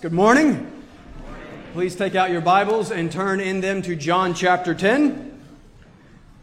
[0.00, 0.70] Good morning.
[1.72, 5.42] Please take out your Bibles and turn in them to John chapter 10.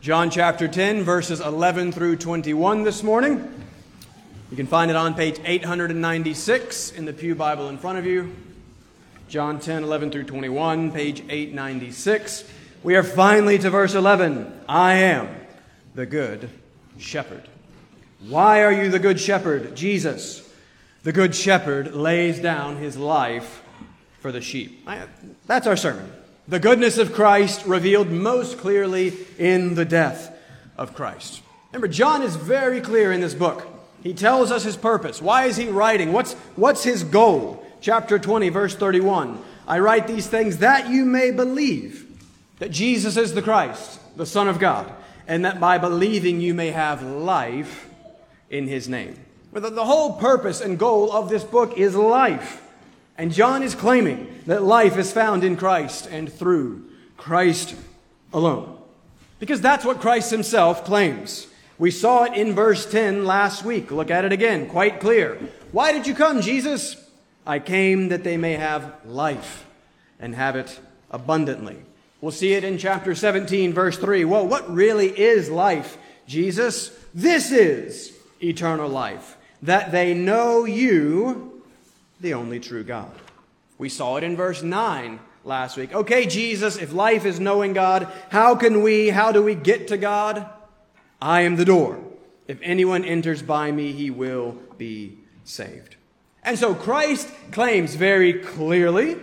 [0.02, 3.50] John chapter 10, verses 11 through 21 this morning.
[4.52, 8.36] You can find it on page 896 in the Pew Bible in front of you.
[9.30, 12.44] John 10, 11 through 21, page 896.
[12.84, 14.64] We are finally to verse 11.
[14.68, 15.34] I am
[15.94, 16.50] the good
[16.98, 17.48] shepherd.
[18.28, 19.78] Why are you the good shepherd?
[19.78, 20.45] Jesus
[21.06, 23.62] the good shepherd lays down his life
[24.22, 24.90] for the sheep.
[25.46, 26.12] That's our sermon.
[26.48, 30.36] The goodness of Christ revealed most clearly in the death
[30.76, 31.44] of Christ.
[31.72, 33.68] Remember, John is very clear in this book.
[34.02, 35.22] He tells us his purpose.
[35.22, 36.12] Why is he writing?
[36.12, 37.64] What's, what's his goal?
[37.82, 39.40] Chapter 20, verse 31.
[39.68, 42.20] I write these things that you may believe
[42.58, 44.92] that Jesus is the Christ, the Son of God,
[45.28, 47.88] and that by believing you may have life
[48.50, 49.25] in his name.
[49.56, 52.62] But the whole purpose and goal of this book is life.
[53.18, 56.84] And John is claiming that life is found in Christ and through
[57.16, 57.74] Christ
[58.34, 58.78] alone.
[59.40, 61.48] Because that's what Christ himself claims.
[61.80, 63.92] We saw it in verse 10 last week.
[63.92, 65.40] Look at it again, quite clear.
[65.72, 67.02] Why did you come, Jesus?
[67.48, 69.66] I came that they may have life
[70.20, 71.78] and have it abundantly.
[72.20, 74.26] We'll see it in chapter 17, verse 3.
[74.26, 75.98] Well, what really is life,
[76.28, 76.92] Jesus?
[77.14, 78.12] This is
[78.44, 81.64] eternal life that they know you,
[82.20, 83.12] the only true God.
[83.78, 85.94] We saw it in verse 9 last week.
[85.94, 89.98] Okay, Jesus, if life is knowing God, how can we, how do we get to
[89.98, 90.50] God?
[91.22, 92.00] I am the door.
[92.48, 95.96] If anyone enters by me, he will be saved.
[96.44, 99.18] And so Christ claims very clearly,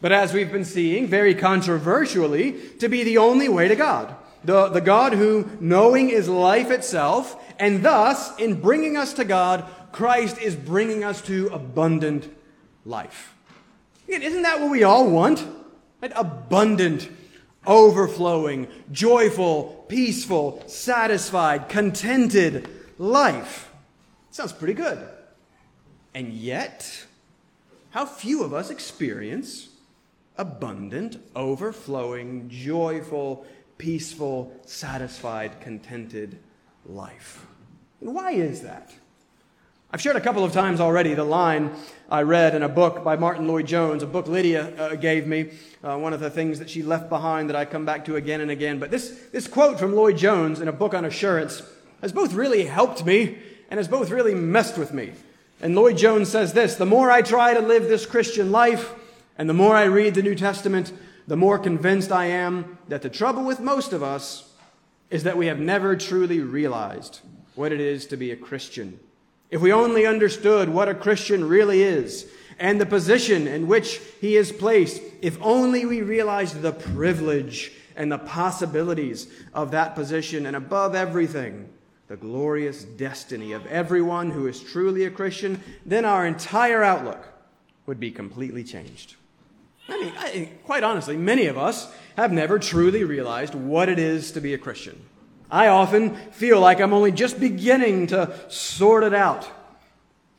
[0.00, 4.14] but as we've been seeing, very controversially, to be the only way to God.
[4.44, 9.66] The, the God who, knowing is life itself, and thus, in bringing us to God,
[9.92, 12.34] Christ is bringing us to abundant
[12.86, 13.36] life.
[14.08, 15.46] Isn't that what we all want?
[16.00, 16.10] Right?
[16.16, 17.10] Abundant,
[17.66, 22.66] overflowing, joyful, peaceful, satisfied, contented
[22.98, 23.70] life.
[24.30, 25.06] Sounds pretty good.
[26.14, 27.04] And yet,
[27.90, 29.68] how few of us experience
[30.38, 33.44] abundant, overflowing, joyful,
[33.76, 36.38] peaceful, satisfied, contented
[36.86, 37.46] life.
[38.00, 38.92] And why is that?
[39.92, 41.72] I've shared a couple of times already the line
[42.08, 45.50] I read in a book by Martyn Lloyd-Jones, a book Lydia uh, gave me,
[45.82, 48.40] uh, one of the things that she left behind that I come back to again
[48.40, 48.78] and again.
[48.78, 51.62] But this, this quote from Lloyd-Jones in a book on assurance
[52.02, 53.36] has both really helped me
[53.68, 55.12] and has both really messed with me.
[55.60, 58.94] And Lloyd-Jones says this The more I try to live this Christian life,
[59.36, 60.92] and the more I read the New Testament,
[61.26, 64.52] the more convinced I am that the trouble with most of us
[65.10, 67.20] is that we have never truly realized
[67.60, 68.98] what it is to be a Christian.
[69.50, 72.26] If we only understood what a Christian really is
[72.58, 78.10] and the position in which he is placed, if only we realized the privilege and
[78.10, 81.68] the possibilities of that position, and above everything,
[82.08, 87.28] the glorious destiny of everyone who is truly a Christian, then our entire outlook
[87.84, 89.16] would be completely changed.
[89.86, 94.32] I mean, I, quite honestly, many of us have never truly realized what it is
[94.32, 95.09] to be a Christian.
[95.50, 99.50] I often feel like I'm only just beginning to sort it out.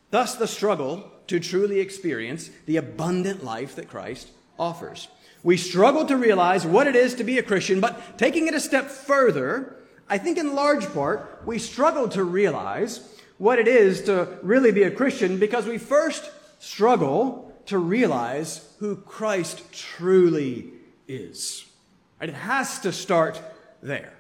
[0.10, 4.30] Thus, the struggle to truly experience the abundant life that Christ
[4.60, 5.08] offers.
[5.44, 8.60] We struggle to realize what it is to be a Christian, but taking it a
[8.60, 9.78] step further,
[10.08, 13.00] I think in large part, we struggle to realize
[13.38, 16.30] what it is to really be a Christian because we first
[16.60, 20.74] struggle to realize who Christ truly
[21.08, 21.66] is.
[22.20, 23.42] And It has to start
[23.82, 24.14] there.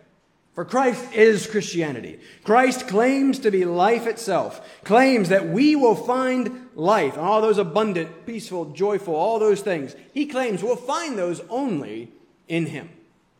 [0.61, 2.19] For Christ is Christianity.
[2.43, 7.57] Christ claims to be life itself, claims that we will find life and all those
[7.57, 9.95] abundant, peaceful, joyful, all those things.
[10.13, 12.11] He claims we'll find those only
[12.47, 12.91] in Him,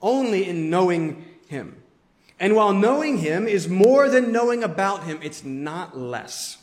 [0.02, 1.84] only in knowing Him.
[2.40, 6.58] And while knowing Him is more than knowing about Him, it's not less.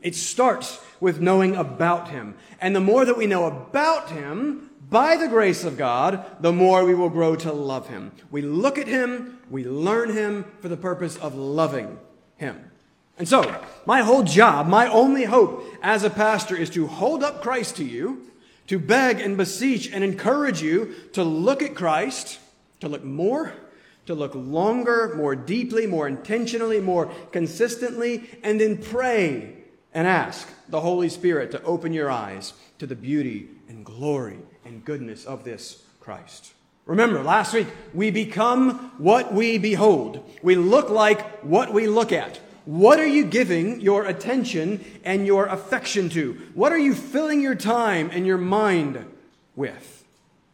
[0.00, 2.36] It starts with knowing about Him.
[2.58, 6.84] And the more that we know about Him, by the grace of God, the more
[6.84, 8.12] we will grow to love Him.
[8.30, 11.98] We look at Him, we learn Him for the purpose of loving
[12.36, 12.70] Him.
[13.18, 17.42] And so, my whole job, my only hope as a pastor is to hold up
[17.42, 18.30] Christ to you,
[18.66, 22.40] to beg and beseech and encourage you to look at Christ,
[22.80, 23.52] to look more,
[24.06, 29.54] to look longer, more deeply, more intentionally, more consistently, and then pray
[29.92, 34.84] and ask the Holy Spirit to open your eyes to the beauty and glory and
[34.84, 36.52] goodness of this Christ.
[36.86, 40.28] Remember, last week, we become what we behold.
[40.42, 42.40] We look like what we look at.
[42.66, 46.40] What are you giving your attention and your affection to?
[46.54, 49.04] What are you filling your time and your mind
[49.54, 50.04] with?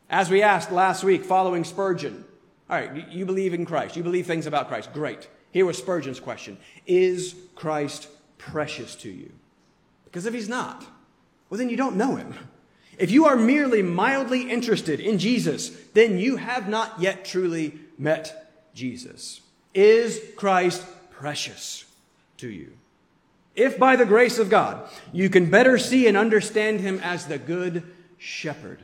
[0.08, 2.24] As we asked last week following Spurgeon,
[2.68, 4.92] all right, you believe in Christ, you believe things about Christ.
[4.92, 5.28] Great.
[5.52, 8.08] Here was Spurgeon's question Is Christ
[8.38, 9.32] precious to you?
[10.04, 10.84] Because if he's not,
[11.48, 12.34] well, then you don't know him.
[13.00, 18.52] If you are merely mildly interested in Jesus, then you have not yet truly met
[18.74, 19.40] Jesus.
[19.72, 21.86] Is Christ precious
[22.36, 22.74] to you?
[23.56, 27.38] If by the grace of God you can better see and understand him as the
[27.38, 27.84] good
[28.18, 28.80] shepherd,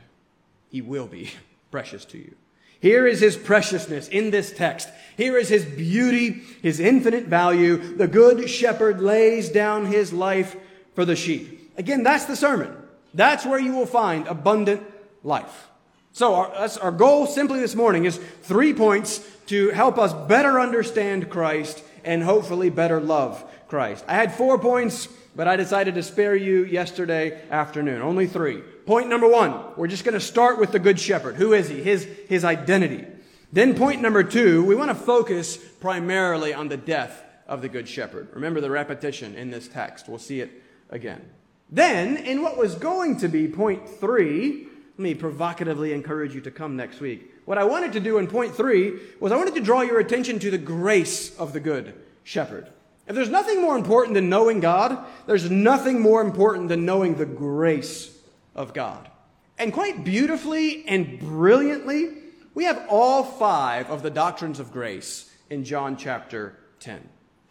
[0.71, 1.29] he will be
[1.71, 2.33] precious to you.
[2.79, 4.89] Here is his preciousness in this text.
[5.15, 7.95] Here is his beauty, his infinite value.
[7.95, 10.55] The good shepherd lays down his life
[10.95, 11.71] for the sheep.
[11.77, 12.75] Again, that's the sermon.
[13.17, 14.83] That's where you will find abundant
[15.23, 15.69] life.
[16.13, 21.27] So our, our goal simply this morning is three points to help us better understand
[21.27, 24.05] Christ and hopefully better love Christ.
[24.07, 28.03] I had four points, but I decided to spare you yesterday afternoon.
[28.03, 28.61] Only three.
[28.85, 31.37] Point number one, we're just going to start with the Good Shepherd.
[31.37, 31.81] Who is he?
[31.81, 33.03] His, his identity.
[33.51, 37.87] Then point number two, we want to focus primarily on the death of the Good
[37.87, 38.29] Shepherd.
[38.33, 40.07] Remember the repetition in this text.
[40.07, 40.51] We'll see it
[40.91, 41.25] again.
[41.69, 44.67] Then, in what was going to be point three,
[44.97, 47.33] let me provocatively encourage you to come next week.
[47.45, 50.39] What I wanted to do in point three was I wanted to draw your attention
[50.39, 51.93] to the grace of the Good
[52.23, 52.69] Shepherd.
[53.05, 54.97] If there's nothing more important than knowing God,
[55.27, 58.17] there's nothing more important than knowing the grace
[58.53, 59.09] of God.
[59.57, 62.09] And quite beautifully and brilliantly,
[62.53, 67.07] we have all five of the doctrines of grace in John chapter 10.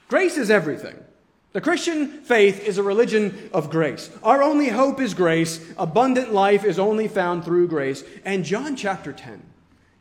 [0.09, 0.97] Grace is everything.
[1.56, 4.11] The Christian faith is a religion of grace.
[4.23, 5.58] Our only hope is grace.
[5.79, 8.05] Abundant life is only found through grace.
[8.26, 9.43] And John chapter 10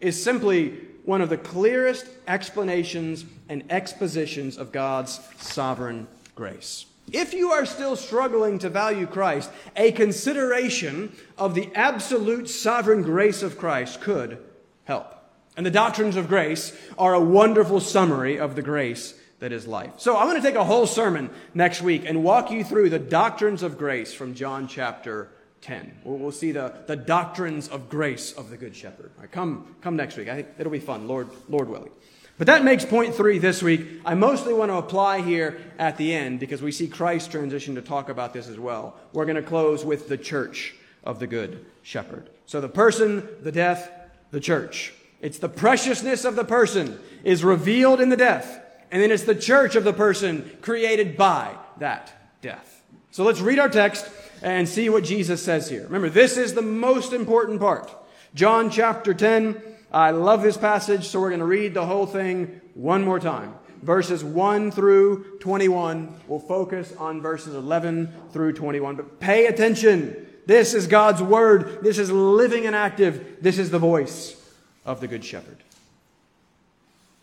[0.02, 0.72] is simply
[1.06, 6.88] one of the clearest explanations and expositions of God's sovereign grace.
[7.14, 13.42] If you are still struggling to value Christ, a consideration of the absolute sovereign grace
[13.42, 14.40] of Christ could
[14.84, 15.08] help.
[15.56, 19.94] And the doctrines of grace are a wonderful summary of the grace that is life.
[19.98, 23.00] So I'm going to take a whole sermon next week and walk you through the
[23.00, 25.30] doctrines of grace from John chapter
[25.62, 26.00] 10.
[26.04, 29.12] We'll, see the, the doctrines of grace of the Good Shepherd.
[29.32, 30.30] Come, come next week.
[30.30, 31.92] I think it'll be fun, Lord, Lord willing.
[32.38, 34.02] But that makes point three this week.
[34.06, 37.82] I mostly want to apply here at the end because we see Christ transition to
[37.82, 38.96] talk about this as well.
[39.14, 42.30] We're going to close with the church of the Good Shepherd.
[42.46, 43.90] So the person, the death,
[44.32, 44.94] the church.
[45.22, 48.62] It's the preciousness of the person is revealed in the death,
[48.92, 52.84] and then it's the church of the person created by that death.
[53.12, 54.10] So let's read our text
[54.42, 55.84] and see what Jesus says here.
[55.84, 57.92] Remember, this is the most important part.
[58.34, 59.62] John chapter 10
[59.96, 63.56] I love this passage, so we're going to read the whole thing one more time.
[63.82, 66.20] Verses 1 through 21.
[66.28, 68.98] We'll focus on verses 11 through 21.
[68.98, 70.28] But pay attention.
[70.48, 71.82] This is God's word.
[71.82, 73.38] This is living and active.
[73.40, 74.36] This is the voice
[74.84, 75.64] of the Good Shepherd.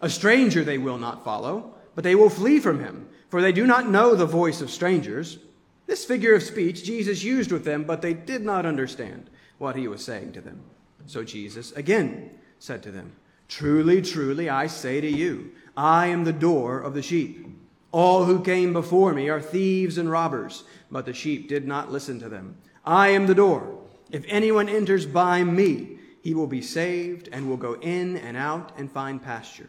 [0.00, 3.66] A stranger they will not follow, but they will flee from him, for they do
[3.66, 5.38] not know the voice of strangers.
[5.86, 9.88] This figure of speech Jesus used with them, but they did not understand what he
[9.88, 10.62] was saying to them.
[11.06, 13.12] So Jesus again said to them,
[13.48, 17.46] Truly, truly, I say to you, I am the door of the sheep.
[17.92, 22.18] All who came before me are thieves and robbers, but the sheep did not listen
[22.20, 22.56] to them.
[22.84, 23.78] I am the door.
[24.10, 28.72] If anyone enters by me, he will be saved and will go in and out
[28.76, 29.68] and find pasture.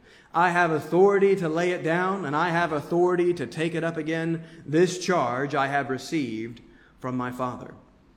[0.33, 3.97] I have authority to lay it down, and I have authority to take it up
[3.97, 4.43] again.
[4.65, 6.61] This charge I have received
[6.99, 7.73] from my Father.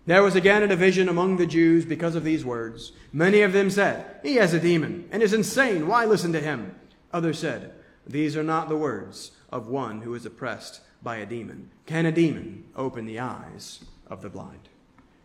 [0.06, 2.92] There was again a division among the Jews because of these words.
[3.12, 5.88] Many of them said, He has a demon and is insane.
[5.88, 6.74] Why listen to him?
[7.12, 7.72] Others said,
[8.06, 11.70] These are not the words of one who is oppressed by a demon.
[11.86, 14.68] Can a demon open the eyes of the blind?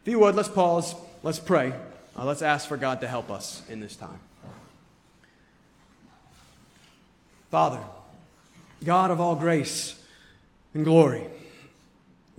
[0.03, 0.95] If you would, let's pause.
[1.23, 1.73] Let's pray.
[2.17, 4.19] Uh, let's ask for God to help us in this time.
[7.49, 7.83] Father,
[8.83, 10.01] God of all grace
[10.73, 11.25] and glory,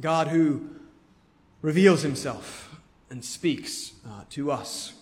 [0.01, 0.71] God who
[1.63, 2.77] reveals himself
[3.11, 4.93] and speaks uh, to us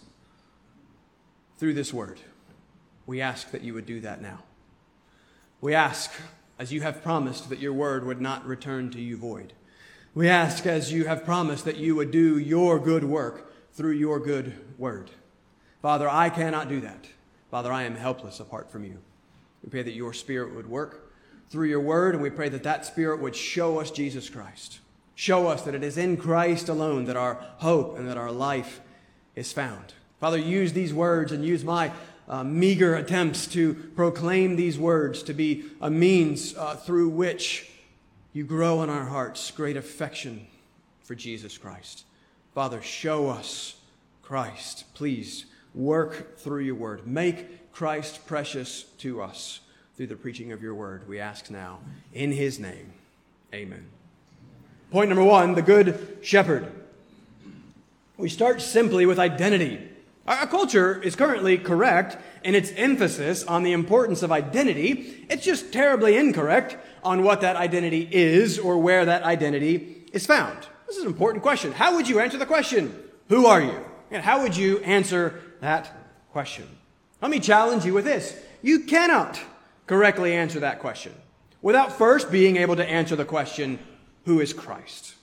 [1.59, 2.21] through this word,
[3.07, 4.41] we ask that you would do that now.
[5.61, 6.11] We ask,
[6.59, 9.53] as you have promised, that your word would not return to you void.
[10.15, 14.19] We ask, as you have promised, that you would do your good work through your
[14.19, 15.11] good word.
[15.83, 17.07] Father, I cannot do that.
[17.51, 18.99] Father, I am helpless apart from you.
[19.63, 21.13] We pray that your Spirit would work
[21.51, 24.81] through your word, and we pray that that Spirit would show us Jesus Christ.
[25.15, 28.81] Show us that it is in Christ alone that our hope and that our life
[29.35, 29.95] is found.
[30.21, 31.93] Father, use these words and use my
[32.29, 37.71] uh, meager attempts to proclaim these words to be a means uh, through which
[38.33, 40.47] you grow in our hearts great affection
[41.03, 42.05] for Jesus Christ.
[42.55, 43.77] Father, show us
[44.23, 44.85] Christ.
[44.95, 47.07] Please work through your word.
[47.07, 49.61] Make Christ precious to us
[49.97, 51.09] through the preaching of your word.
[51.09, 51.79] We ask now
[52.13, 52.93] in his name.
[53.55, 53.87] Amen.
[54.91, 56.73] Point number one the good shepherd.
[58.17, 59.79] We start simply with identity.
[60.27, 65.25] Our culture is currently correct in its emphasis on the importance of identity.
[65.31, 70.67] It's just terribly incorrect on what that identity is or where that identity is found.
[70.89, 71.71] This is an important question.
[71.71, 72.93] How would you answer the question?
[73.29, 73.85] Who are you?
[74.11, 75.95] And how would you answer that
[76.33, 76.78] question?
[77.21, 78.37] Let me challenge you with this.
[78.63, 79.41] You cannot
[79.87, 81.15] correctly answer that question
[81.63, 83.79] without first being able to answer the question,
[84.25, 85.15] who is Christ?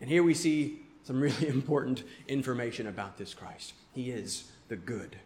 [0.00, 3.74] And here we see some really important information about this Christ.
[3.94, 5.16] He is the good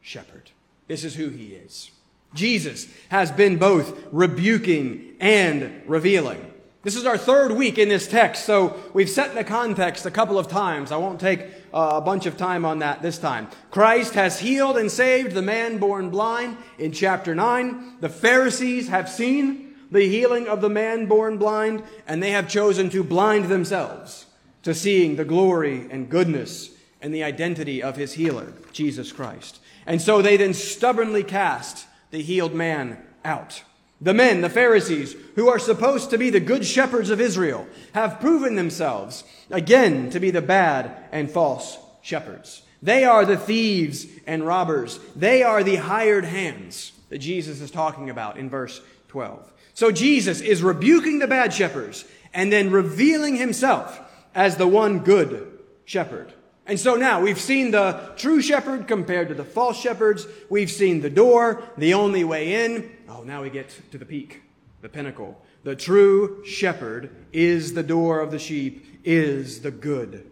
[0.00, 0.50] shepherd.
[0.86, 1.90] This is who he is.
[2.34, 6.52] Jesus has been both rebuking and revealing.
[6.88, 10.38] This is our third week in this text, so we've set the context a couple
[10.38, 10.90] of times.
[10.90, 11.42] I won't take
[11.74, 13.48] uh, a bunch of time on that this time.
[13.70, 17.98] Christ has healed and saved the man born blind in chapter 9.
[18.00, 22.88] The Pharisees have seen the healing of the man born blind, and they have chosen
[22.88, 24.24] to blind themselves
[24.62, 26.70] to seeing the glory and goodness
[27.02, 29.60] and the identity of his healer, Jesus Christ.
[29.84, 33.62] And so they then stubbornly cast the healed man out.
[34.00, 38.20] The men, the Pharisees, who are supposed to be the good shepherds of Israel, have
[38.20, 42.62] proven themselves again to be the bad and false shepherds.
[42.80, 45.00] They are the thieves and robbers.
[45.16, 49.52] They are the hired hands that Jesus is talking about in verse 12.
[49.74, 54.00] So Jesus is rebuking the bad shepherds and then revealing himself
[54.34, 56.32] as the one good shepherd.
[56.66, 60.26] And so now we've seen the true shepherd compared to the false shepherds.
[60.50, 62.90] We've seen the door, the only way in.
[63.08, 64.42] Oh, now we get to the peak,
[64.82, 65.40] the pinnacle.
[65.64, 70.30] The true shepherd is the door of the sheep, is the good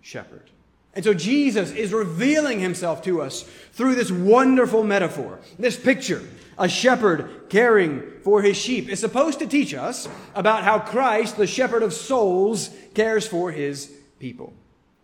[0.00, 0.50] shepherd.
[0.94, 6.22] And so Jesus is revealing himself to us through this wonderful metaphor, this picture.
[6.58, 11.46] A shepherd caring for his sheep is supposed to teach us about how Christ, the
[11.46, 14.52] shepherd of souls, cares for his people.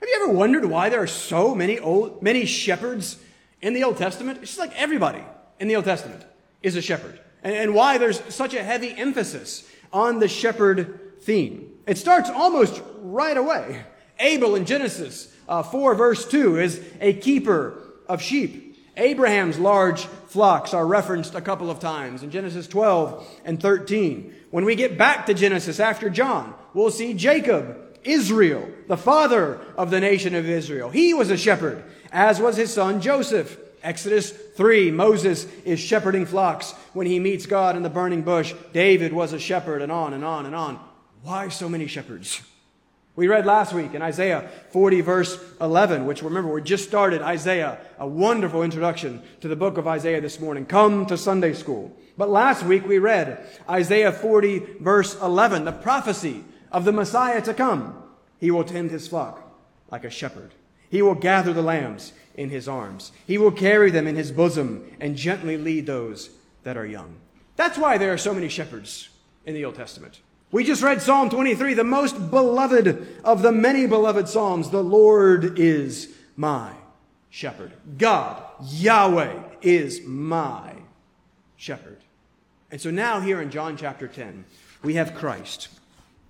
[0.00, 3.18] Have you ever wondered why there are so many old, many shepherds
[3.60, 4.38] in the Old Testament?
[4.42, 5.24] It's just like everybody
[5.58, 6.22] in the Old Testament
[6.62, 7.18] is a shepherd.
[7.42, 11.72] And, and why there's such a heavy emphasis on the shepherd theme.
[11.86, 13.82] It starts almost right away.
[14.18, 18.76] Abel in Genesis uh, 4 verse 2 is a keeper of sheep.
[18.96, 24.34] Abraham's large flocks are referenced a couple of times in Genesis 12 and 13.
[24.50, 29.90] When we get back to Genesis after John, we'll see Jacob Israel, the father of
[29.90, 30.90] the nation of Israel.
[30.90, 33.58] He was a shepherd, as was his son Joseph.
[33.82, 38.54] Exodus 3, Moses is shepherding flocks when he meets God in the burning bush.
[38.72, 40.80] David was a shepherd, and on and on and on.
[41.22, 42.42] Why so many shepherds?
[43.18, 47.78] We read last week in Isaiah 40, verse 11, which remember, we just started Isaiah,
[47.98, 50.64] a wonderful introduction to the book of Isaiah this morning.
[50.66, 51.96] Come to Sunday school.
[52.16, 57.54] But last week we read Isaiah 40, verse 11, the prophecy of the Messiah to
[57.54, 58.00] come.
[58.38, 59.42] He will tend his flock
[59.90, 60.52] like a shepherd.
[60.88, 63.10] He will gather the lambs in his arms.
[63.26, 66.30] He will carry them in his bosom and gently lead those
[66.62, 67.16] that are young.
[67.56, 69.08] That's why there are so many shepherds
[69.44, 70.20] in the Old Testament.
[70.52, 74.70] We just read Psalm 23, the most beloved of the many beloved Psalms.
[74.70, 76.72] The Lord is my
[77.28, 77.72] shepherd.
[77.98, 80.74] God, Yahweh, is my
[81.56, 81.98] shepherd.
[82.70, 84.44] And so now, here in John chapter 10,
[84.84, 85.68] we have Christ,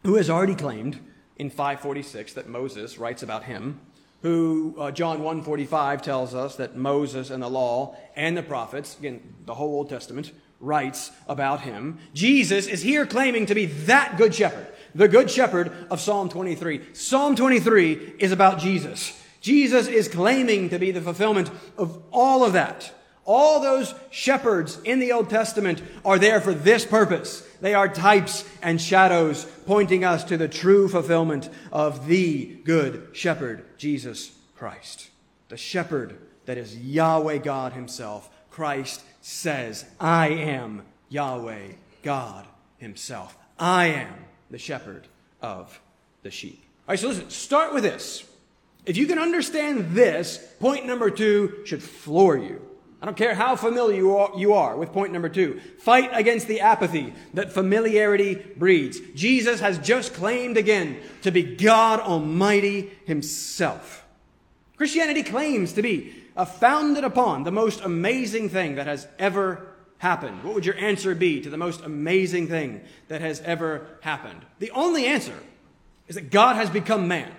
[0.05, 0.99] who has already claimed
[1.37, 3.81] in 546 that Moses writes about him,
[4.23, 9.35] who uh, John 145 tells us that Moses and the law and the prophets, again,
[9.47, 11.99] the whole Old Testament, writes about him.
[12.15, 16.95] Jesus is here claiming to be that good shepherd, the good shepherd of Psalm 23.
[16.95, 19.23] Psalm 23 is about Jesus.
[19.41, 22.93] Jesus is claiming to be the fulfillment of all of that.
[23.25, 27.48] All those shepherds in the Old Testament are there for this purpose.
[27.61, 33.65] They are types and shadows pointing us to the true fulfillment of the good shepherd,
[33.77, 35.11] Jesus Christ.
[35.49, 38.31] The shepherd that is Yahweh God Himself.
[38.51, 41.73] Christ says, I am Yahweh
[42.03, 42.47] God
[42.79, 43.37] Himself.
[43.59, 44.15] I am
[44.51, 45.09] the shepherd
[45.43, 45.81] of
[46.23, 46.63] the sheep.
[46.87, 48.25] All right, so listen, start with this.
[48.87, 52.68] If you can understand this, point number two should floor you.
[53.01, 55.61] I don't care how familiar you are, you are, with point number two.
[55.79, 58.99] Fight against the apathy that familiarity breeds.
[59.15, 64.05] Jesus has just claimed again to be God Almighty Himself.
[64.77, 66.15] Christianity claims to be
[66.59, 70.43] founded upon the most amazing thing that has ever happened.
[70.43, 74.45] What would your answer be to the most amazing thing that has ever happened?
[74.59, 75.39] The only answer
[76.09, 77.31] is that God has become man.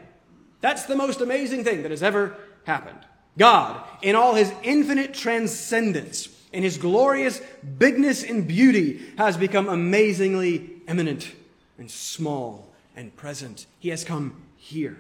[0.62, 2.36] That's the most amazing thing that has ever
[2.66, 3.00] happened.
[3.39, 7.41] God, in all his infinite transcendence, in his glorious
[7.79, 11.31] bigness and beauty, has become amazingly eminent
[11.77, 13.65] and small and present.
[13.79, 14.98] He has come here,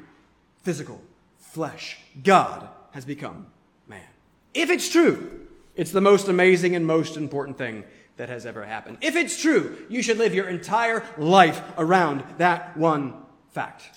[0.63, 1.01] physical,
[1.37, 1.99] flesh.
[2.23, 3.47] God has become
[3.87, 4.01] man.
[4.53, 7.83] If it's true, it's the most amazing and most important thing
[8.17, 8.97] that has ever happened.
[9.01, 13.13] If it's true, you should live your entire life around that one
[13.51, 13.89] fact.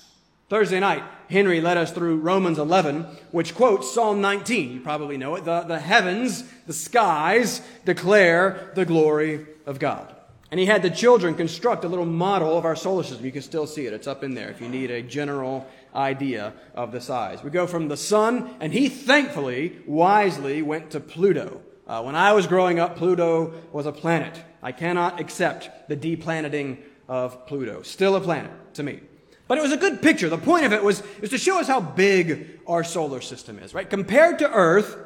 [0.53, 4.71] Thursday night, Henry led us through Romans 11, which quotes Psalm 19.
[4.71, 5.47] You probably know it.
[5.47, 10.15] The, the heavens, the skies declare the glory of God.
[10.51, 13.25] And he had the children construct a little model of our solar system.
[13.25, 13.95] You can still see it.
[13.95, 17.43] It's up in there if you need a general idea of the size.
[17.43, 21.63] We go from the sun, and he thankfully, wisely went to Pluto.
[21.87, 24.39] Uh, when I was growing up, Pluto was a planet.
[24.63, 26.77] I cannot accept the deplaneting
[27.09, 27.81] of Pluto.
[27.81, 29.01] Still a planet to me.
[29.49, 30.29] But it was a good picture.
[30.29, 33.75] The point of it was, was to show us how big our solar system is,
[33.75, 33.89] right?
[33.89, 34.97] Compared to Earth,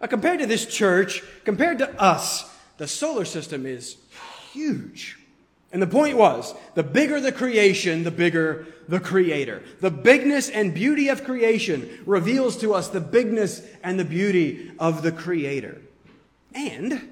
[0.00, 3.96] uh, compared to this church, compared to us, the solar system is
[4.52, 5.18] huge.
[5.72, 9.62] And the point was, the bigger the creation, the bigger the creator.
[9.80, 15.02] The bigness and beauty of creation reveals to us the bigness and the beauty of
[15.02, 15.80] the creator.
[16.54, 17.02] And it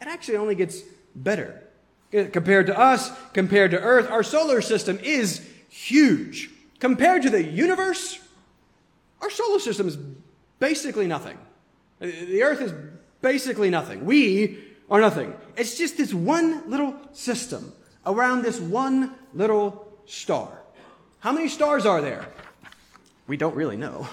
[0.00, 0.82] actually only gets
[1.14, 1.62] better.
[2.10, 6.50] Compared to us, compared to Earth, our solar system is huge.
[6.78, 8.18] Compared to the universe,
[9.20, 9.96] our solar system is
[10.58, 11.38] basically nothing.
[11.98, 12.74] The Earth is
[13.22, 14.04] basically nothing.
[14.04, 15.32] We are nothing.
[15.56, 17.72] It's just this one little system
[18.04, 20.60] around this one little star.
[21.20, 22.26] How many stars are there?
[23.26, 24.06] We don't really know.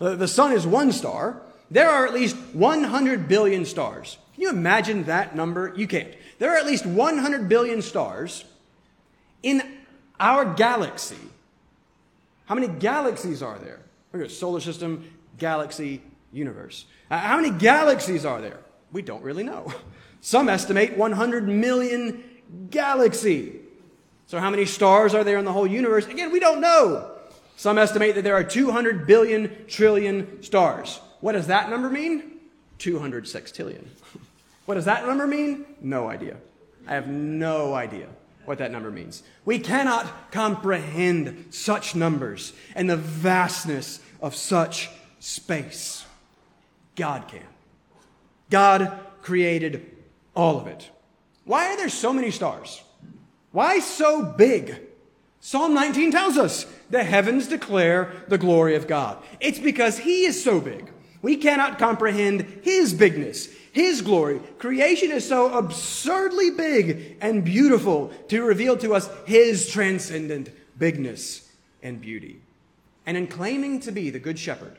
[0.00, 1.42] The sun is one star.
[1.70, 4.18] There are at least 100 billion stars.
[4.34, 5.72] Can you imagine that number?
[5.76, 6.12] You can't.
[6.38, 8.44] There are at least 100 billion stars
[9.42, 9.73] in
[10.18, 11.16] our galaxy.
[12.46, 13.80] How many galaxies are there?
[14.14, 16.86] Okay, solar system, galaxy, universe.
[17.10, 18.58] Uh, how many galaxies are there?
[18.92, 19.72] We don't really know.
[20.20, 22.24] Some estimate 100 million
[22.70, 23.60] galaxy.
[24.26, 26.06] So how many stars are there in the whole universe?
[26.06, 27.10] Again, we don't know.
[27.56, 31.00] Some estimate that there are 200 billion trillion stars.
[31.20, 32.40] What does that number mean?
[32.78, 33.84] 200 sextillion.
[34.66, 35.66] What does that number mean?
[35.82, 36.38] No idea.
[36.86, 38.08] I have no idea
[38.46, 39.22] what that number means.
[39.44, 46.04] We cannot comprehend such numbers and the vastness of such space.
[46.96, 47.46] God can.
[48.50, 49.90] God created
[50.34, 50.90] all of it.
[51.44, 52.82] Why are there so many stars?
[53.52, 54.80] Why so big?
[55.40, 59.22] Psalm 19 tells us the heavens declare the glory of God.
[59.40, 60.90] It's because He is so big.
[61.24, 63.48] We cannot comprehend His bigness.
[63.72, 64.40] His glory.
[64.58, 71.50] Creation is so absurdly big and beautiful to reveal to us His transcendent bigness
[71.82, 72.42] and beauty.
[73.06, 74.78] And in claiming to be the Good Shepherd,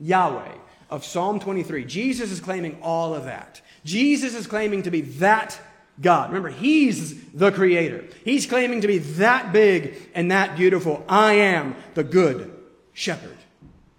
[0.00, 0.56] Yahweh,
[0.90, 3.60] of Psalm 23, Jesus is claiming all of that.
[3.84, 5.58] Jesus is claiming to be that
[6.00, 6.30] God.
[6.30, 8.06] Remember, He's the Creator.
[8.24, 11.04] He's claiming to be that big and that beautiful.
[11.08, 12.52] I am the Good
[12.92, 13.36] Shepherd.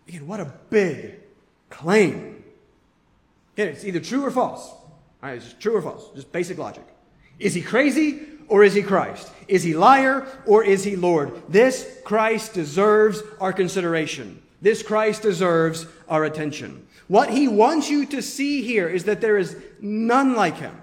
[0.06, 1.17] Again, what a big
[1.70, 2.44] claim.
[3.56, 4.70] It's either true or false.
[4.70, 6.10] All right, it's true or false.
[6.16, 6.86] Just basic logic.
[7.40, 9.32] Is he crazy or is he Christ?
[9.48, 11.42] Is he liar or is he Lord?
[11.50, 14.42] This Christ deserves our consideration.
[14.62, 16.88] This Christ deserves our attention.
[17.08, 20.76] What he wants you to see here is that there is none like him.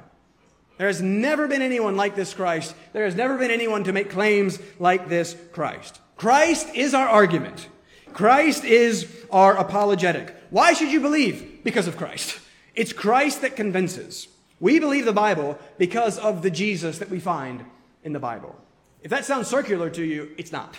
[0.78, 2.74] There has never been anyone like this Christ.
[2.92, 6.00] There has never been anyone to make claims like this Christ.
[6.16, 7.68] Christ is our argument.
[8.12, 10.34] Christ is our apologetic.
[10.54, 11.64] Why should you believe?
[11.64, 12.38] Because of Christ.
[12.76, 14.28] It's Christ that convinces.
[14.60, 17.64] We believe the Bible because of the Jesus that we find
[18.04, 18.54] in the Bible.
[19.02, 20.76] If that sounds circular to you, it's not.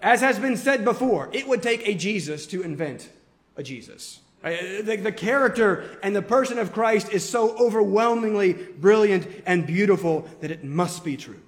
[0.00, 3.10] As has been said before, it would take a Jesus to invent
[3.58, 4.20] a Jesus.
[4.42, 10.26] Uh, the, the, character and the person of Christ is so overwhelmingly brilliant and beautiful
[10.40, 11.42] that it must be true.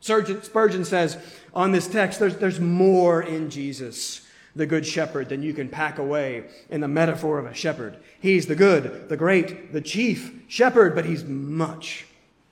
[0.00, 1.18] Spurgeon says
[1.54, 4.22] on this text, there's, there's more in Jesus,
[4.58, 7.96] the good shepherd, than you can pack away in the metaphor of a shepherd.
[8.20, 12.06] He's the good, the great, the chief shepherd, but he's much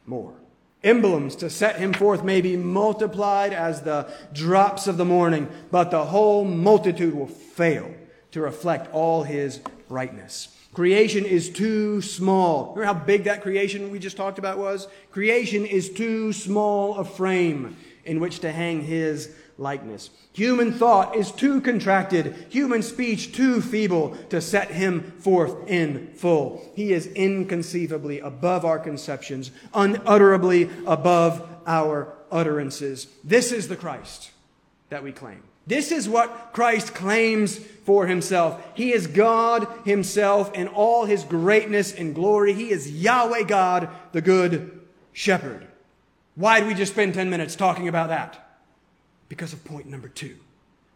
[0.07, 0.33] more.
[0.83, 5.91] Emblems to set him forth may be multiplied as the drops of the morning, but
[5.91, 7.93] the whole multitude will fail
[8.31, 10.49] to reflect all his brightness.
[10.75, 12.75] Creation is too small.
[12.75, 14.87] Remember how big that creation we just talked about was?
[15.11, 20.11] Creation is too small a frame in which to hang his likeness.
[20.33, 26.71] Human thought is too contracted, human speech too feeble to set him forth in full.
[26.75, 33.07] He is inconceivably above our conceptions, unutterably above our utterances.
[33.25, 34.31] This is the Christ
[34.91, 35.43] that we claim.
[35.67, 38.63] This is what Christ claims for himself.
[38.75, 42.53] He is God himself in all his greatness and glory.
[42.53, 44.81] He is Yahweh God, the good
[45.13, 45.67] shepherd.
[46.37, 48.46] Why did we just spend 10 minutes talking about that?
[49.29, 50.37] Because of point number two.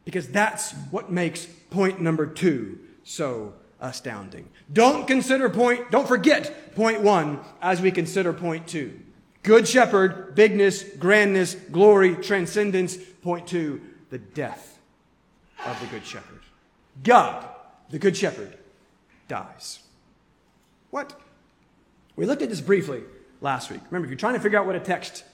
[0.04, 4.48] Because that's what makes point number two so astounding.
[4.72, 9.00] Don't consider point, don't forget point one as we consider point two.
[9.42, 12.96] Good shepherd, bigness, grandness, glory, transcendence.
[12.96, 14.78] Point two, the death
[15.66, 16.40] of the Good Shepherd.
[17.02, 17.46] God,
[17.90, 18.56] the Good Shepherd,
[19.28, 19.80] dies.
[20.90, 21.18] What?
[22.16, 23.02] We looked at this briefly
[23.40, 23.80] last week.
[23.90, 25.24] Remember, if you're trying to figure out what a text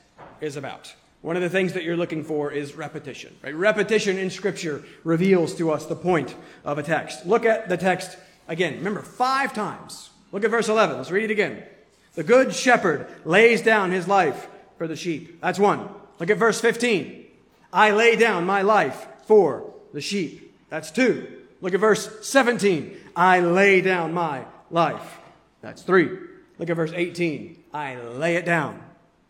[0.40, 0.94] is about,
[1.26, 3.34] one of the things that you're looking for is repetition.
[3.42, 3.52] Right?
[3.52, 6.32] Repetition in Scripture reveals to us the point
[6.64, 7.26] of a text.
[7.26, 8.76] Look at the text again.
[8.76, 10.10] Remember, five times.
[10.30, 10.96] Look at verse 11.
[10.96, 11.64] Let's read it again.
[12.14, 14.46] The good shepherd lays down his life
[14.78, 15.40] for the sheep.
[15.40, 15.88] That's one.
[16.20, 17.26] Look at verse 15.
[17.72, 20.56] I lay down my life for the sheep.
[20.68, 21.26] That's two.
[21.60, 22.96] Look at verse 17.
[23.16, 25.18] I lay down my life.
[25.60, 26.08] That's three.
[26.60, 27.64] Look at verse 18.
[27.74, 28.85] I lay it down.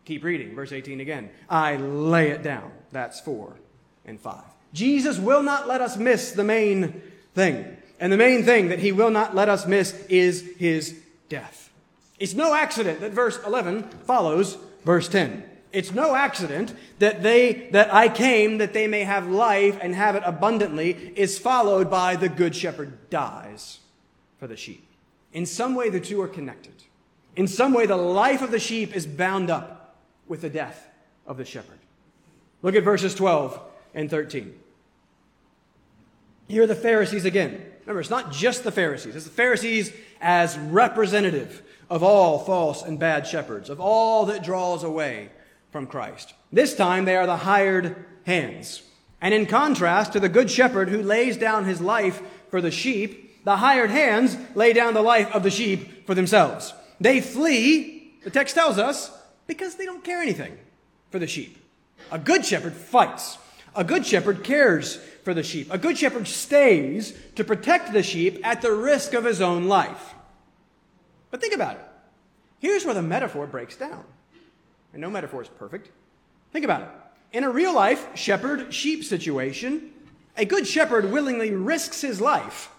[0.07, 0.55] Keep reading.
[0.55, 1.29] Verse 18 again.
[1.49, 2.71] I lay it down.
[2.93, 3.57] That's four
[4.05, 4.45] and five.
[4.71, 7.01] Jesus will not let us miss the main
[7.35, 7.75] thing.
[7.99, 11.73] And the main thing that he will not let us miss is his death.
[12.19, 15.43] It's no accident that verse 11 follows verse 10.
[15.73, 20.15] It's no accident that they, that I came that they may have life and have
[20.15, 23.81] it abundantly is followed by the good shepherd dies
[24.39, 24.87] for the sheep.
[25.33, 26.75] In some way, the two are connected.
[27.35, 29.76] In some way, the life of the sheep is bound up
[30.27, 30.87] with the death
[31.25, 31.79] of the shepherd.
[32.61, 33.59] Look at verses 12
[33.93, 34.57] and 13.
[36.47, 37.63] Here are the Pharisees again.
[37.81, 42.99] Remember, it's not just the Pharisees, it's the Pharisees as representative of all false and
[42.99, 45.29] bad shepherds, of all that draws away
[45.71, 46.33] from Christ.
[46.51, 48.83] This time they are the hired hands.
[49.21, 53.43] And in contrast to the good shepherd who lays down his life for the sheep,
[53.43, 56.73] the hired hands lay down the life of the sheep for themselves.
[56.99, 59.11] They flee, the text tells us,
[59.47, 60.57] because they don't care anything
[61.09, 61.57] for the sheep.
[62.11, 63.37] A good shepherd fights.
[63.75, 65.67] A good shepherd cares for the sheep.
[65.71, 70.13] A good shepherd stays to protect the sheep at the risk of his own life.
[71.31, 71.85] But think about it.
[72.59, 74.03] Here's where the metaphor breaks down.
[74.93, 75.91] And no metaphor is perfect.
[76.51, 76.89] Think about it.
[77.33, 79.91] In a real life shepherd sheep situation,
[80.37, 82.69] a good shepherd willingly risks his life,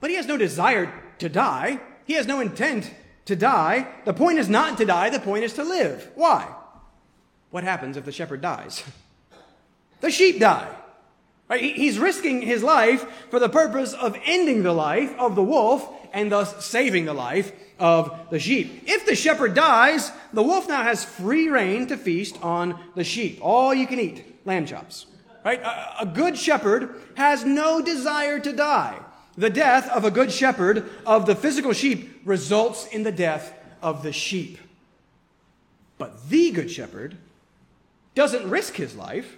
[0.00, 1.80] but he has no desire to die.
[2.06, 2.92] He has no intent
[3.26, 3.86] to die.
[4.04, 6.10] The point is not to die, the point is to live.
[6.14, 6.48] Why?
[7.50, 8.84] What happens if the shepherd dies?
[10.00, 10.68] The sheep die.
[11.48, 11.62] Right?
[11.62, 16.30] He's risking his life for the purpose of ending the life of the wolf and
[16.30, 18.84] thus saving the life of the sheep.
[18.86, 23.38] If the shepherd dies, the wolf now has free rein to feast on the sheep.
[23.40, 25.06] All you can eat, lamb chops.
[25.44, 25.62] Right?
[25.62, 28.98] A, a good shepherd has no desire to die.
[29.36, 34.02] The death of a good shepherd of the physical sheep results in the death of
[34.02, 34.58] the sheep.
[35.98, 37.16] But the good shepherd
[38.14, 39.36] doesn't risk his life.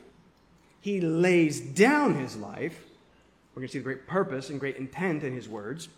[0.81, 2.79] He lays down his life.
[3.55, 5.89] We're going to see the great purpose and great intent in his words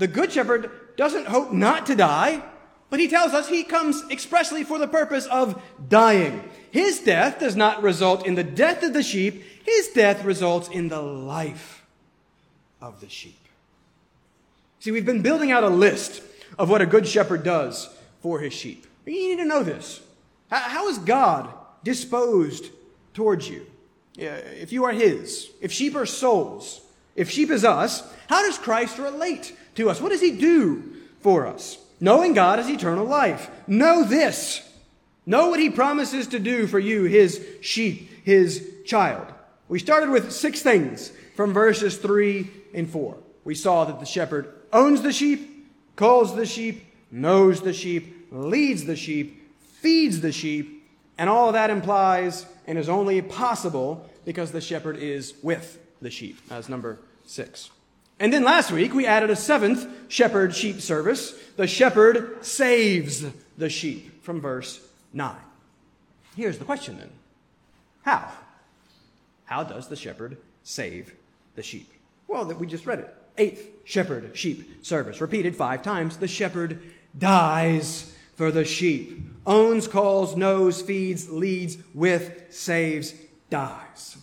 [0.00, 2.42] the good shepherd doesn't hope not to die.
[2.88, 6.48] But he tells us he comes expressly for the purpose of dying.
[6.72, 10.88] His death does not result in the death of the sheep, his death results in
[10.88, 11.86] the life
[12.80, 13.39] of the sheep.
[14.80, 16.22] See, we've been building out a list
[16.58, 17.88] of what a good shepherd does
[18.20, 18.86] for his sheep.
[19.06, 20.00] You need to know this.
[20.50, 21.52] How is God
[21.84, 22.70] disposed
[23.14, 23.66] towards you?
[24.16, 26.80] If you are his, if sheep are souls,
[27.14, 30.00] if sheep is us, how does Christ relate to us?
[30.00, 31.78] What does he do for us?
[32.00, 33.50] Knowing God is eternal life.
[33.66, 34.66] Know this.
[35.26, 39.26] Know what he promises to do for you, his sheep, his child.
[39.68, 43.18] We started with six things from verses 3 and 4.
[43.44, 48.84] We saw that the shepherd owns the sheep, calls the sheep, knows the sheep, leads
[48.84, 54.52] the sheep, feeds the sheep, and all of that implies and is only possible because
[54.52, 56.38] the shepherd is with the sheep.
[56.48, 57.70] That's number six.
[58.18, 61.32] And then last week we added a seventh shepherd sheep service.
[61.56, 63.24] The shepherd saves
[63.56, 64.80] the sheep from verse
[65.12, 65.34] 9.
[66.36, 67.10] Here's the question then
[68.02, 68.30] How?
[69.44, 71.14] How does the shepherd save
[71.54, 71.90] the sheep?
[72.28, 73.14] Well, that we just read it.
[73.36, 75.20] Eighth shepherd sheep service.
[75.20, 76.16] Repeated five times.
[76.16, 76.80] The shepherd
[77.18, 79.20] dies for the sheep.
[79.46, 83.14] Owns, calls, knows, feeds, leads, with, saves,
[83.50, 84.16] dies.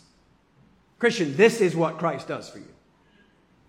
[1.00, 2.74] Christian, this is what Christ does for you.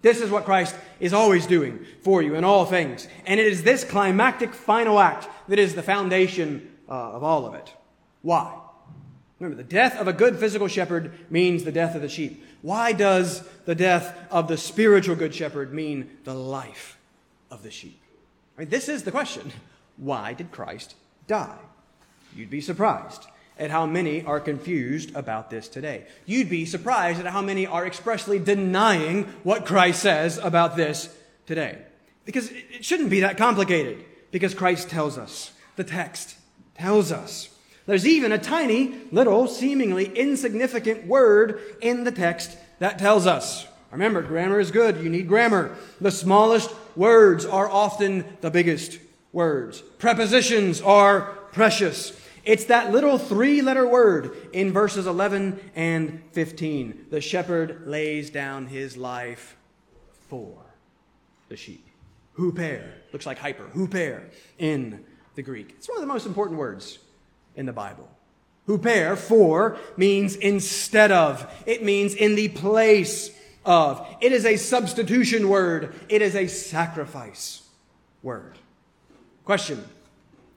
[0.00, 3.08] This is what Christ is always doing for you in all things.
[3.26, 7.54] And it is this climactic final act that is the foundation uh, of all of
[7.54, 7.72] it.
[8.22, 8.56] Why?
[9.40, 12.44] Remember, the death of a good physical shepherd means the death of the sheep.
[12.60, 16.98] Why does the death of the spiritual good shepherd mean the life
[17.50, 18.00] of the sheep?
[18.56, 19.52] I mean, this is the question.
[19.96, 20.96] Why did Christ
[21.28, 21.58] die?
[22.34, 23.26] You'd be surprised
[23.58, 26.06] at how many are confused about this today.
[26.26, 31.14] You'd be surprised at how many are expressly denying what Christ says about this
[31.46, 31.78] today.
[32.24, 35.52] Because it shouldn't be that complicated, because Christ tells us.
[35.76, 36.36] The text
[36.74, 37.50] tells us.
[37.88, 43.66] There's even a tiny, little, seemingly insignificant word in the text that tells us.
[43.90, 45.02] Remember, grammar is good.
[45.02, 45.74] You need grammar.
[45.98, 48.98] The smallest words are often the biggest
[49.32, 49.80] words.
[49.80, 51.22] Prepositions are
[51.52, 52.12] precious.
[52.44, 57.06] It's that little three letter word in verses 11 and 15.
[57.08, 59.56] The shepherd lays down his life
[60.28, 60.58] for
[61.48, 61.86] the sheep.
[62.36, 62.84] Huper.
[63.14, 63.64] Looks like hyper.
[63.74, 64.24] Huper
[64.58, 65.70] in the Greek.
[65.78, 66.98] It's one of the most important words
[67.58, 68.08] in the Bible.
[68.66, 71.52] Huper, for, means instead of.
[71.66, 73.30] It means in the place
[73.64, 74.06] of.
[74.20, 75.94] It is a substitution word.
[76.08, 77.62] It is a sacrifice
[78.22, 78.56] word.
[79.44, 79.84] Question.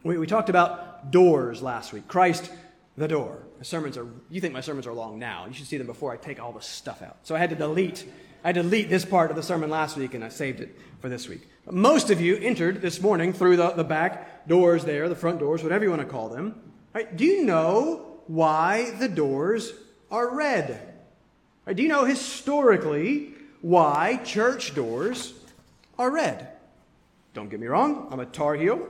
[0.04, 2.08] We, we talked about doors last week.
[2.08, 2.52] Christ,
[2.98, 3.40] the door.
[3.58, 5.46] My sermons are, you think my sermons are long now.
[5.48, 7.18] You should see them before I take all the stuff out.
[7.24, 8.06] So I had to delete,
[8.44, 10.78] I had to delete this part of the sermon last week and I saved it
[11.00, 11.48] for this week.
[11.70, 15.64] Most of you entered this morning through the, the back doors there, the front doors,
[15.64, 16.70] whatever you want to call them.
[16.93, 17.15] Right?
[17.15, 19.73] Do you know why the doors
[20.10, 20.93] are red?
[21.65, 21.75] Right?
[21.75, 25.34] Do you know historically why church doors
[25.97, 26.49] are red?
[27.34, 28.88] Don't get me wrong, I'm a Tar Heel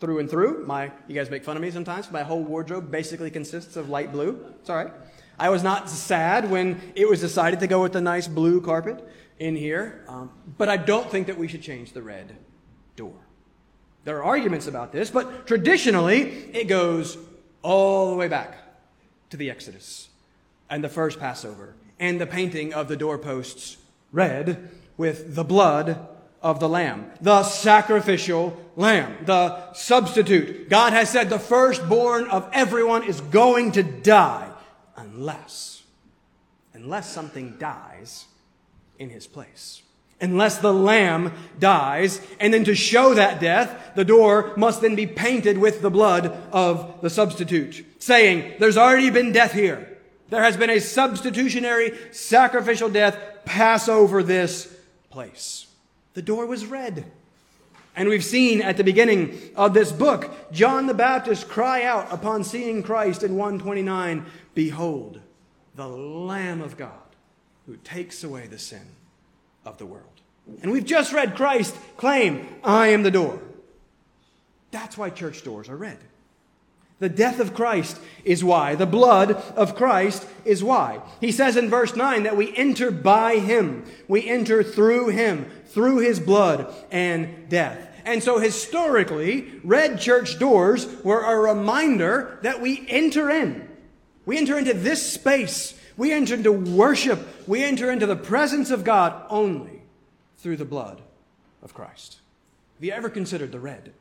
[0.00, 0.66] through and through.
[0.66, 2.10] My, you guys make fun of me sometimes.
[2.10, 4.44] My whole wardrobe basically consists of light blue.
[4.60, 4.92] It's all right.
[5.38, 9.06] I was not sad when it was decided to go with the nice blue carpet
[9.38, 12.36] in here, um, but I don't think that we should change the red
[12.96, 13.14] door.
[14.04, 16.20] There are arguments about this, but traditionally
[16.52, 17.16] it goes
[17.64, 18.56] all the way back
[19.30, 20.10] to the Exodus
[20.70, 23.78] and the first Passover and the painting of the doorposts
[24.12, 26.06] red with the blood
[26.42, 30.68] of the lamb, the sacrificial lamb, the substitute.
[30.68, 34.52] God has said the firstborn of everyone is going to die
[34.94, 35.82] unless,
[36.74, 38.26] unless something dies
[38.98, 39.83] in his place
[40.24, 42.20] unless the lamb dies.
[42.40, 46.26] And then to show that death, the door must then be painted with the blood
[46.50, 49.98] of the substitute, saying, there's already been death here.
[50.30, 54.74] There has been a substitutionary sacrificial death pass over this
[55.10, 55.66] place.
[56.14, 57.04] The door was red.
[57.94, 62.42] And we've seen at the beginning of this book, John the Baptist cry out upon
[62.42, 65.20] seeing Christ in 129, Behold,
[65.76, 66.90] the Lamb of God
[67.66, 68.86] who takes away the sin
[69.64, 70.13] of the world.
[70.62, 73.40] And we've just read Christ claim, I am the door.
[74.70, 75.98] That's why church doors are red.
[77.00, 78.76] The death of Christ is why.
[78.76, 81.00] The blood of Christ is why.
[81.20, 83.84] He says in verse 9 that we enter by him.
[84.08, 87.90] We enter through him, through his blood and death.
[88.04, 93.68] And so historically, red church doors were a reminder that we enter in.
[94.24, 95.78] We enter into this space.
[95.96, 97.48] We enter into worship.
[97.48, 99.73] We enter into the presence of God only
[100.44, 101.00] through the blood
[101.62, 102.18] of Christ.
[102.74, 103.94] Have you ever considered the red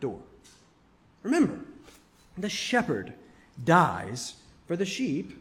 [0.00, 0.18] door.
[1.22, 1.60] Remember,
[2.36, 3.14] the shepherd
[3.64, 4.34] dies
[4.66, 5.38] for the sheep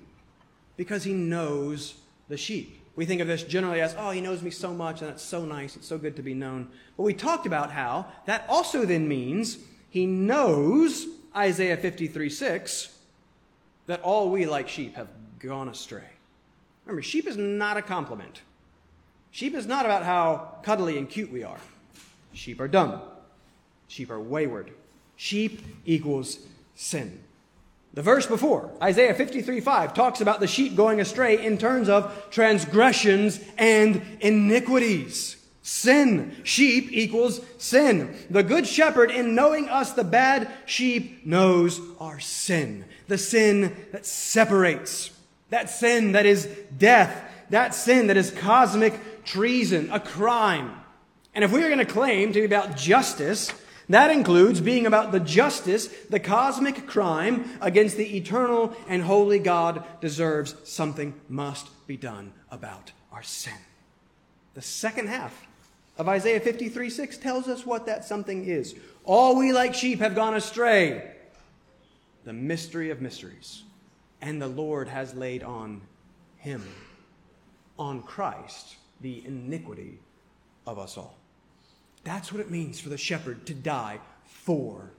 [0.78, 1.96] because he knows
[2.30, 2.80] the sheep.
[2.96, 5.44] We think of this generally as, oh, he knows me so much, and that's so
[5.44, 6.70] nice, it's so good to be known.
[6.96, 9.58] But we talked about how that also then means
[9.90, 12.96] he knows, Isaiah 53 6,
[13.88, 16.12] that all we like sheep have gone astray.
[16.86, 18.42] Remember, sheep is not a compliment.
[19.34, 21.58] Sheep is not about how cuddly and cute we are.
[22.34, 23.02] Sheep are dumb.
[23.88, 24.70] Sheep are wayward.
[25.16, 26.38] Sheep equals
[26.76, 27.20] sin.
[27.96, 32.30] The verse before, Isaiah 53 5, talks about the sheep going astray in terms of
[32.30, 35.38] transgressions and iniquities.
[35.64, 36.36] Sin.
[36.44, 38.16] Sheep equals sin.
[38.30, 42.86] The good shepherd, in knowing us, the bad sheep, knows our sin.
[43.08, 45.10] The sin that separates.
[45.50, 46.46] That sin that is
[46.78, 47.32] death.
[47.50, 50.80] That sin that is cosmic treason, a crime.
[51.34, 53.54] And if we are going to claim to be about justice,
[53.90, 59.84] that includes being about the justice the cosmic crime against the eternal and holy God
[60.00, 60.56] deserves.
[60.64, 63.54] Something must be done about our sin.
[64.54, 65.48] The second half
[65.98, 68.76] of Isaiah 53 6 tells us what that something is.
[69.04, 71.12] All we like sheep have gone astray.
[72.24, 73.64] The mystery of mysteries.
[74.22, 75.82] And the Lord has laid on
[76.38, 76.64] him,
[77.78, 80.00] on Christ, the iniquity
[80.66, 81.18] of us all.
[82.04, 84.92] That's what it means for the shepherd to die for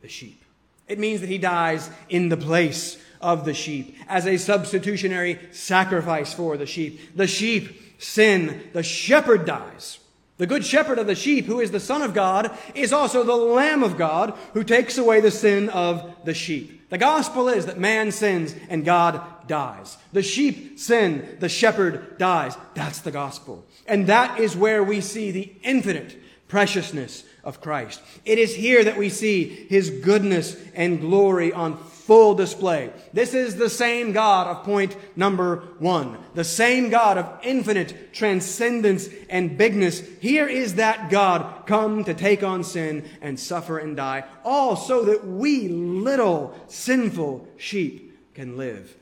[0.00, 0.44] the sheep.
[0.88, 6.32] It means that he dies in the place of the sheep as a substitutionary sacrifice
[6.32, 7.16] for the sheep.
[7.16, 9.98] The sheep sin, the shepherd dies.
[10.38, 13.36] The good shepherd of the sheep, who is the Son of God, is also the
[13.36, 16.88] Lamb of God who takes away the sin of the sheep.
[16.88, 19.98] The gospel is that man sins and God dies.
[20.12, 22.56] The sheep sin, the shepherd dies.
[22.74, 23.66] That's the gospel.
[23.84, 28.00] And that is where we see the infinite preciousness of Christ.
[28.24, 32.92] It is here that we see his goodness and glory on full display.
[33.12, 36.16] This is the same God of point number one.
[36.34, 40.00] The same God of infinite transcendence and bigness.
[40.20, 45.04] Here is that God come to take on sin and suffer and die, all so
[45.06, 48.96] that we little sinful sheep can live.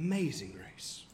[0.00, 1.04] Amazing grace.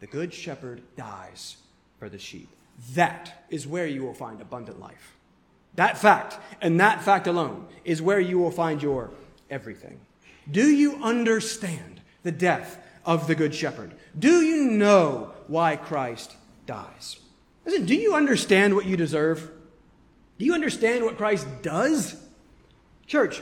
[0.00, 1.56] The good shepherd dies
[1.98, 2.50] for the sheep.
[2.92, 5.16] That is where you will find abundant life.
[5.76, 9.10] That fact, and that fact alone, is where you will find your
[9.48, 10.00] everything.
[10.50, 13.94] Do you understand the death of the Good Shepherd?
[14.18, 17.20] Do you know why Christ dies?
[17.64, 19.50] Listen, do you understand what you deserve?
[20.38, 22.16] Do you understand what Christ does?
[23.06, 23.40] Church,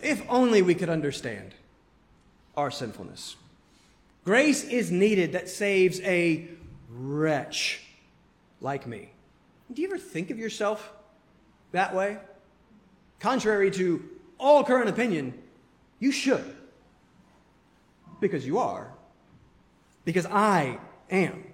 [0.00, 1.54] if only we could understand
[2.56, 3.36] our sinfulness.
[4.26, 6.48] Grace is needed that saves a
[6.90, 7.80] wretch
[8.60, 9.12] like me.
[9.72, 10.92] Do you ever think of yourself
[11.70, 12.18] that way?
[13.20, 14.02] Contrary to
[14.36, 15.32] all current opinion,
[16.00, 16.44] you should.
[18.20, 18.92] Because you are.
[20.04, 21.44] Because I am.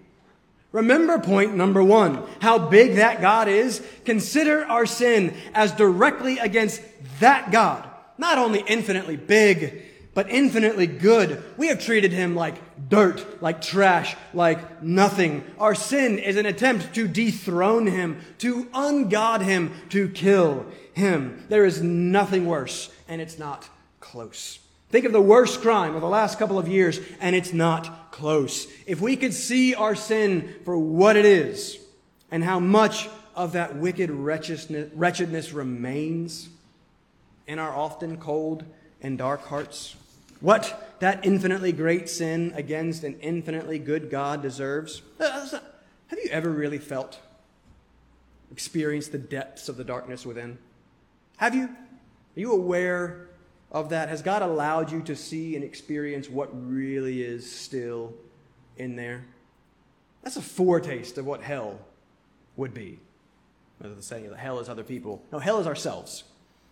[0.72, 3.86] Remember point number one how big that God is.
[4.06, 6.80] Consider our sin as directly against
[7.20, 7.86] that God.
[8.16, 11.42] Not only infinitely big, but infinitely good.
[11.56, 15.44] We have treated him like dirt, like trash, like nothing.
[15.58, 21.44] Our sin is an attempt to dethrone him, to ungod him, to kill him.
[21.48, 23.68] There is nothing worse, and it's not
[24.00, 24.58] close.
[24.90, 28.66] Think of the worst crime of the last couple of years, and it's not close.
[28.86, 31.78] If we could see our sin for what it is,
[32.30, 36.50] and how much of that wicked wretchedness remains
[37.46, 38.64] in our often cold
[39.00, 39.96] and dark hearts,
[40.42, 45.00] what that infinitely great sin against an infinitely good God deserves.
[45.18, 45.48] Uh,
[46.08, 47.18] have you ever really felt,
[48.50, 50.58] experienced the depths of the darkness within?
[51.38, 51.64] Have you?
[51.64, 53.28] Are you aware
[53.70, 54.08] of that?
[54.08, 58.12] Has God allowed you to see and experience what really is still
[58.76, 59.24] in there?
[60.22, 61.78] That's a foretaste of what hell
[62.56, 62.98] would be.
[63.80, 65.24] Than saying that hell is other people.
[65.32, 66.22] No, hell is ourselves,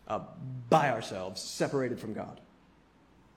[0.06, 0.20] uh,
[0.68, 2.40] by ourselves, separated from God.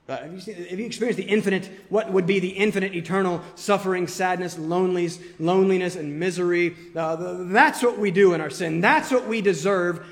[0.07, 3.41] Uh, have, you seen, have you experienced the infinite, what would be the infinite, eternal
[3.55, 6.75] suffering, sadness, loneliness, loneliness, and misery?
[6.93, 8.81] Uh, the, that's what we do in our sin.
[8.81, 10.05] That's what we deserve.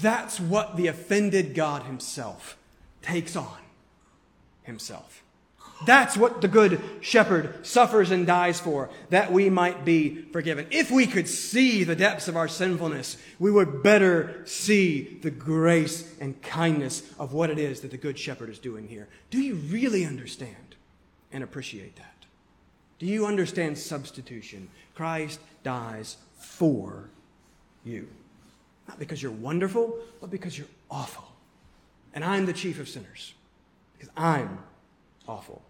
[0.00, 2.56] That's what the offended God Himself
[3.02, 3.58] takes on
[4.62, 5.22] Himself.
[5.84, 10.66] That's what the good shepherd suffers and dies for, that we might be forgiven.
[10.70, 16.14] If we could see the depths of our sinfulness, we would better see the grace
[16.18, 19.06] and kindness of what it is that the good shepherd is doing here.
[19.30, 20.76] Do you really understand
[21.30, 22.24] and appreciate that?
[22.98, 24.70] Do you understand substitution?
[24.94, 27.10] Christ dies for
[27.84, 28.08] you.
[28.88, 31.24] Not because you're wonderful, but because you're awful.
[32.14, 33.34] And I'm the chief of sinners
[33.92, 34.58] because I'm
[35.28, 35.62] awful.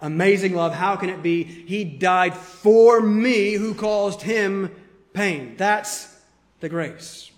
[0.00, 0.72] Amazing love.
[0.72, 1.44] How can it be?
[1.44, 4.74] He died for me who caused him
[5.12, 5.54] pain.
[5.56, 6.16] That's
[6.60, 7.30] the grace.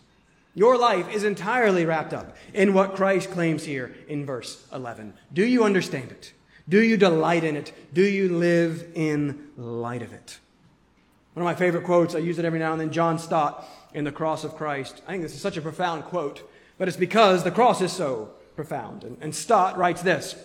[0.54, 5.14] Your life is entirely wrapped up in what Christ claims here in verse 11.
[5.32, 6.32] Do you understand it?
[6.68, 7.72] Do you delight in it?
[7.92, 10.38] Do you live in light of it?
[11.34, 14.04] One of my favorite quotes, I use it every now and then, John Stott in
[14.04, 15.00] The Cross of Christ.
[15.06, 18.30] I think this is such a profound quote, but it's because the cross is so
[18.54, 19.04] profound.
[19.04, 20.36] And, and Stott writes this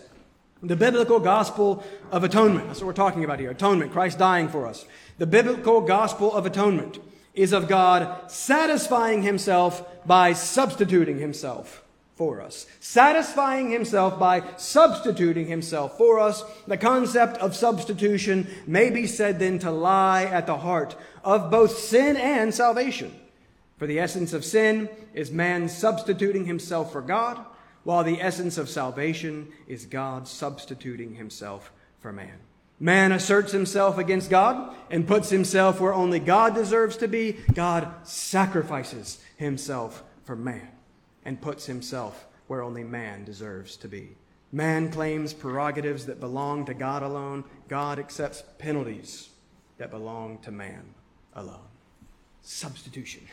[0.64, 4.66] The biblical gospel of atonement, that's what we're talking about here atonement, Christ dying for
[4.66, 4.86] us.
[5.20, 7.00] The biblical gospel of atonement
[7.36, 11.84] is of God satisfying himself by substituting himself
[12.16, 12.66] for us.
[12.80, 16.44] Satisfying himself by substituting himself for us.
[16.66, 21.78] The concept of substitution may be said then to lie at the heart of both
[21.78, 23.14] sin and salvation.
[23.78, 27.46] For the essence of sin is man substituting himself for God,
[27.88, 31.72] while the essence of salvation is God substituting himself
[32.02, 32.38] for man.
[32.82, 37.38] Man asserts himself against God and puts himself where only God deserves to be.
[37.54, 40.68] God sacrifices himself for man
[41.24, 44.18] and puts himself where only man deserves to be.
[44.52, 47.46] Man claims prerogatives that belong to God alone.
[47.70, 49.30] God accepts penalties
[49.78, 50.94] that belong to man
[51.36, 51.70] alone.
[52.42, 53.24] Substitution.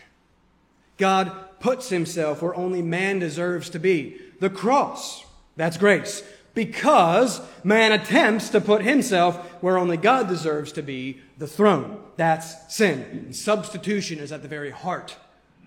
[0.96, 4.20] God puts himself where only man deserves to be.
[4.40, 5.24] The cross.
[5.56, 6.22] That's grace
[6.54, 12.00] because man attempts to put himself where only God deserves to be, the throne.
[12.16, 13.02] That's sin.
[13.10, 15.16] And substitution is at the very heart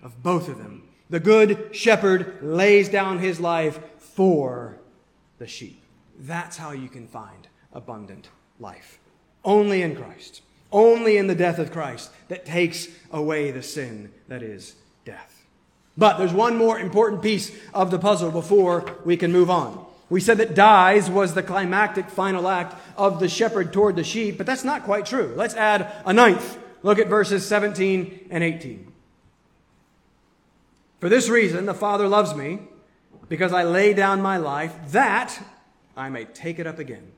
[0.02, 0.88] of both of them.
[1.10, 4.78] The good shepherd lays down his life for
[5.38, 5.82] the sheep.
[6.18, 8.98] That's how you can find abundant life.
[9.44, 10.42] Only in Christ.
[10.72, 14.74] Only in the death of Christ that takes away the sin that is
[15.08, 15.46] death.
[15.96, 19.84] But there's one more important piece of the puzzle before we can move on.
[20.10, 24.38] We said that dies was the climactic final act of the shepherd toward the sheep,
[24.38, 25.32] but that's not quite true.
[25.34, 26.58] Let's add a ninth.
[26.82, 28.92] Look at verses 17 and 18.
[31.00, 32.60] For this reason, the Father loves me,
[33.28, 35.40] because I lay down my life, that
[35.96, 37.12] I may take it up again.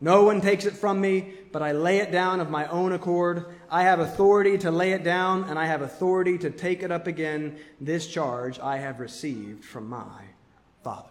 [0.00, 3.46] No one takes it from me, but I lay it down of my own accord.
[3.70, 7.06] I have authority to lay it down, and I have authority to take it up
[7.06, 7.58] again.
[7.80, 10.22] This charge I have received from my
[10.82, 11.10] Father.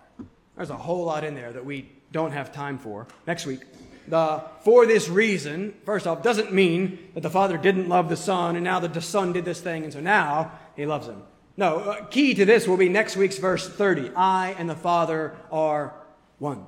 [0.55, 3.61] There's a whole lot in there that we don't have time for next week.
[4.07, 8.55] The for this reason, first off, doesn't mean that the Father didn't love the Son
[8.55, 11.21] and now that the Son did this thing and so now he loves him.
[11.57, 14.11] No, uh, key to this will be next week's verse 30.
[14.15, 15.93] I and the Father are
[16.39, 16.65] one.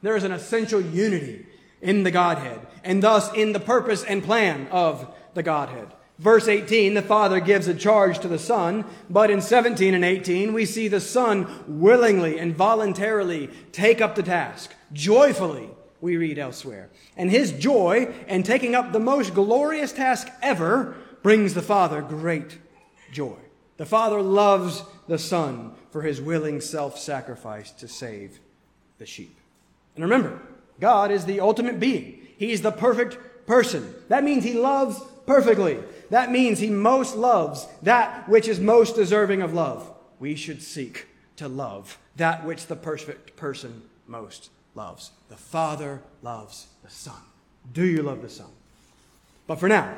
[0.00, 1.46] There is an essential unity
[1.82, 5.88] in the Godhead and thus in the purpose and plan of the Godhead.
[6.18, 10.52] Verse 18, the Father gives a charge to the Son, but in 17 and 18,
[10.52, 14.72] we see the Son willingly and voluntarily take up the task.
[14.92, 15.68] Joyfully,
[16.00, 16.90] we read elsewhere.
[17.16, 22.58] And his joy in taking up the most glorious task ever brings the Father great
[23.12, 23.38] joy.
[23.76, 28.38] The Father loves the Son for his willing self sacrifice to save
[28.98, 29.38] the sheep.
[29.96, 30.40] And remember,
[30.82, 33.94] God is the ultimate being, He's the perfect person.
[34.08, 35.78] That means He loves perfectly.
[36.10, 39.90] That means he most loves that which is most deserving of love.
[40.20, 41.06] We should seek
[41.36, 45.12] to love that which the perfect person most loves.
[45.28, 47.22] The Father loves the Son.
[47.72, 48.50] Do you love the Son?
[49.46, 49.96] But for now,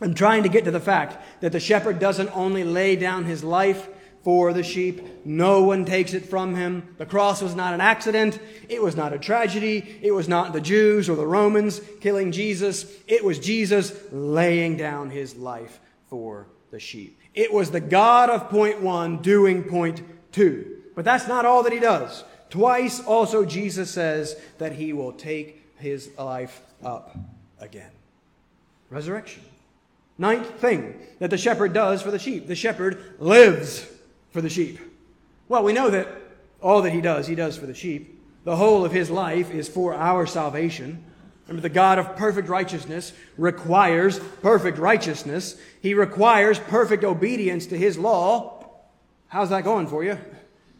[0.00, 3.42] I'm trying to get to the fact that the shepherd doesn't only lay down his
[3.42, 3.88] life
[4.22, 5.24] for the sheep.
[5.24, 6.94] No one takes it from him.
[6.98, 8.38] The cross was not an accident.
[8.68, 9.98] It was not a tragedy.
[10.02, 12.86] It was not the Jews or the Romans killing Jesus.
[13.06, 17.18] It was Jesus laying down his life for the sheep.
[17.34, 20.02] It was the God of point one doing point
[20.32, 20.82] two.
[20.94, 22.24] But that's not all that he does.
[22.50, 27.16] Twice also Jesus says that he will take his life up
[27.58, 27.90] again.
[28.90, 29.44] Resurrection.
[30.18, 33.86] Ninth thing that the shepherd does for the sheep the shepherd lives
[34.30, 34.78] for the sheep?
[35.48, 36.08] Well, we know that
[36.60, 38.20] all that he does, he does for the sheep.
[38.44, 41.04] The whole of his life is for our salvation.
[41.46, 45.56] Remember, the God of perfect righteousness requires perfect righteousness.
[45.82, 48.66] He requires perfect obedience to his law.
[49.26, 50.18] How's that going for you?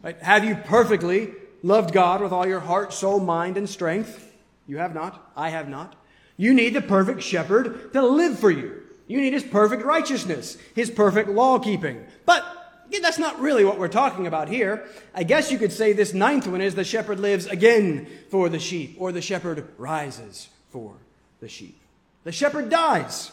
[0.01, 0.17] Right?
[0.21, 4.33] Have you perfectly loved God with all your heart, soul, mind, and strength?
[4.67, 5.31] You have not.
[5.35, 5.95] I have not.
[6.37, 8.81] You need the perfect shepherd to live for you.
[9.07, 12.05] You need his perfect righteousness, his perfect law keeping.
[12.25, 12.60] But
[12.99, 14.85] that's not really what we're talking about here.
[15.13, 18.59] I guess you could say this ninth one is the shepherd lives again for the
[18.59, 20.95] sheep, or the shepherd rises for
[21.39, 21.79] the sheep.
[22.23, 23.31] The shepherd dies.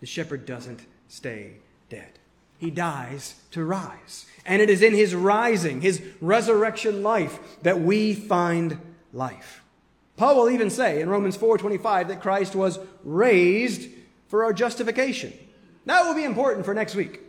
[0.00, 1.54] The shepherd doesn't stay
[1.88, 2.18] dead.
[2.58, 4.26] he dies to rise.
[4.44, 8.78] And it is in his rising, his resurrection life, that we find
[9.12, 9.62] life.
[10.16, 13.88] Paul will even say in Romans 4:25 that Christ was raised
[14.28, 15.32] for our justification.
[15.86, 17.20] That will be important for next week.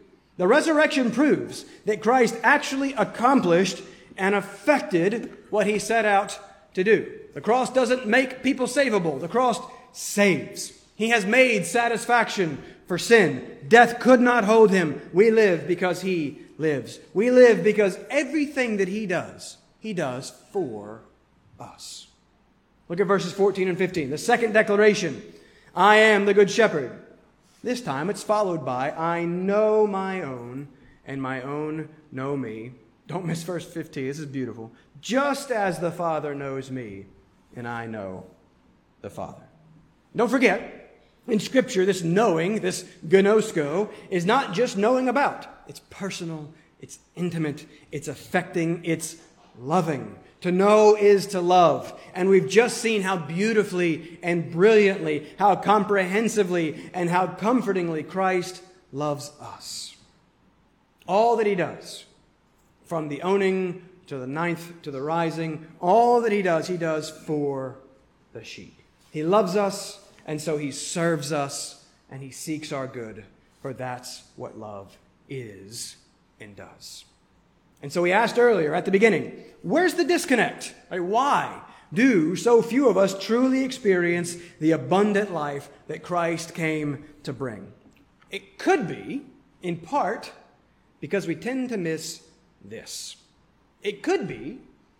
[0.41, 3.83] The resurrection proves that Christ actually accomplished
[4.17, 6.39] and effected what he set out
[6.73, 7.11] to do.
[7.35, 9.21] The cross doesn't make people savable.
[9.21, 9.59] The cross
[9.91, 10.73] saves.
[10.95, 13.59] He has made satisfaction for sin.
[13.67, 15.07] Death could not hold him.
[15.13, 16.97] We live because he lives.
[17.13, 21.01] We live because everything that he does, he does for
[21.59, 22.07] us.
[22.89, 24.09] Look at verses 14 and 15.
[24.09, 25.21] The second declaration
[25.75, 26.99] I am the good shepherd.
[27.64, 30.68] This time it's followed by I know my own,
[31.05, 32.74] and my own know me.
[33.07, 34.07] Don't miss verse 15.
[34.07, 34.72] This is beautiful.
[35.01, 37.05] Just as the Father knows me,
[37.55, 38.26] and I know
[39.01, 39.43] the Father.
[40.16, 40.82] Don't forget,
[41.28, 45.47] in Scripture, this knowing, this gnosko, is not just knowing about.
[45.68, 49.18] It's personal, it's intimate, it's affecting, it's
[49.59, 50.18] loving.
[50.41, 51.99] To know is to love.
[52.13, 58.61] And we've just seen how beautifully and brilliantly, how comprehensively, and how comfortingly Christ
[58.91, 59.95] loves us.
[61.07, 62.05] All that he does,
[62.85, 67.09] from the owning to the ninth to the rising, all that he does, he does
[67.09, 67.77] for
[68.33, 68.77] the sheep.
[69.11, 73.25] He loves us and so he serves us and he seeks our good,
[73.61, 74.97] for that's what love
[75.29, 75.95] is
[76.39, 77.05] and does.
[77.82, 80.73] And so we asked earlier at the beginning, where's the disconnect?
[80.89, 81.61] Like, why
[81.93, 87.73] do so few of us truly experience the abundant life that Christ came to bring?
[88.29, 89.23] It could be,
[89.61, 90.32] in part,
[90.99, 92.21] because we tend to miss
[92.63, 93.17] this.
[93.82, 94.59] It could be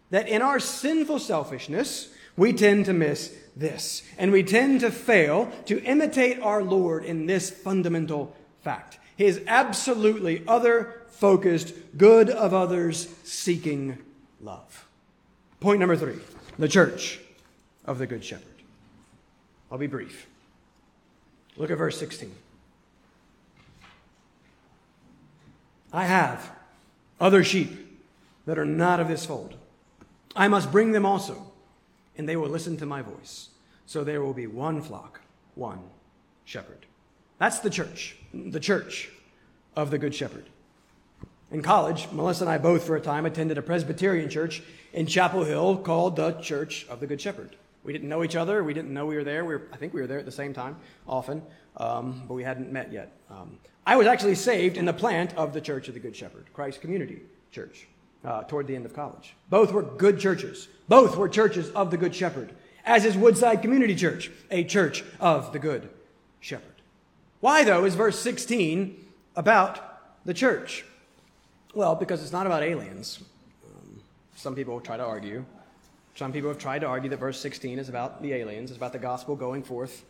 [0.10, 4.02] that in our sinful selfishness, we tend to miss this.
[4.18, 10.44] And we tend to fail to imitate our Lord in this fundamental fact his absolutely
[10.48, 14.00] other focused, good of others seeking
[14.42, 14.88] love.
[15.60, 16.20] Point number three
[16.58, 17.20] the church
[17.86, 18.48] of the Good Shepherd.
[19.72, 20.28] I'll be brief.
[21.56, 22.34] Look at verse 16.
[25.94, 26.52] I have
[27.20, 27.70] other sheep
[28.46, 29.56] that are not of this fold.
[30.36, 31.52] I must bring them also
[32.18, 33.50] and they will listen to my voice.
[33.86, 35.22] So there will be one flock,
[35.54, 35.82] one
[36.44, 36.86] shepherd.
[37.42, 39.10] That's the church, the church
[39.76, 40.46] of the Good Shepherd.
[41.50, 44.62] In college, Melissa and I both, for a time, attended a Presbyterian church
[44.94, 47.56] in Chapel Hill called the Church of the Good Shepherd.
[47.84, 48.64] We didn't know each other.
[48.64, 49.44] We didn't know we were there.
[49.44, 50.78] We were, I think we were there at the same time,
[51.08, 51.42] often,
[51.78, 53.12] um, but we hadn't met yet.
[53.32, 56.46] Um, I was actually saved in the plant of the Church of the Good Shepherd,
[56.54, 57.88] Christ Community Church
[58.24, 59.34] uh, toward the end of college.
[59.50, 60.68] Both were good churches.
[60.88, 62.54] Both were churches of the Good Shepherd,
[62.86, 65.90] as is Woodside Community Church, a church of the Good
[66.40, 66.71] Shepherd.
[67.42, 70.86] Why, though, is verse 16 about the church?
[71.74, 73.20] Well, because it's not about aliens.
[73.66, 74.02] Um,
[74.36, 75.44] some people try to argue.
[76.16, 78.94] Some people have tried to argue that verse 16 is about the aliens, it's about
[78.94, 80.04] the gospel going forth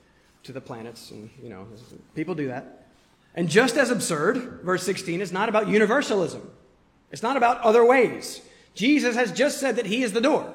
[0.44, 1.68] to the planets, and, you know,
[2.16, 2.88] people do that.
[3.36, 6.52] And just as absurd, verse 16 is not about universalism.
[7.12, 8.42] It's not about other ways.
[8.74, 10.54] Jesus has just said that he is the door,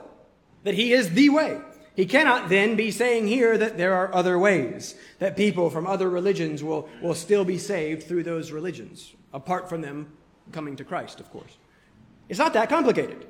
[0.64, 1.58] that he is the way.
[1.96, 6.10] He cannot then be saying here that there are other ways, that people from other
[6.10, 10.12] religions will, will still be saved through those religions, apart from them
[10.52, 11.56] coming to Christ, of course.
[12.28, 13.26] It's not that complicated.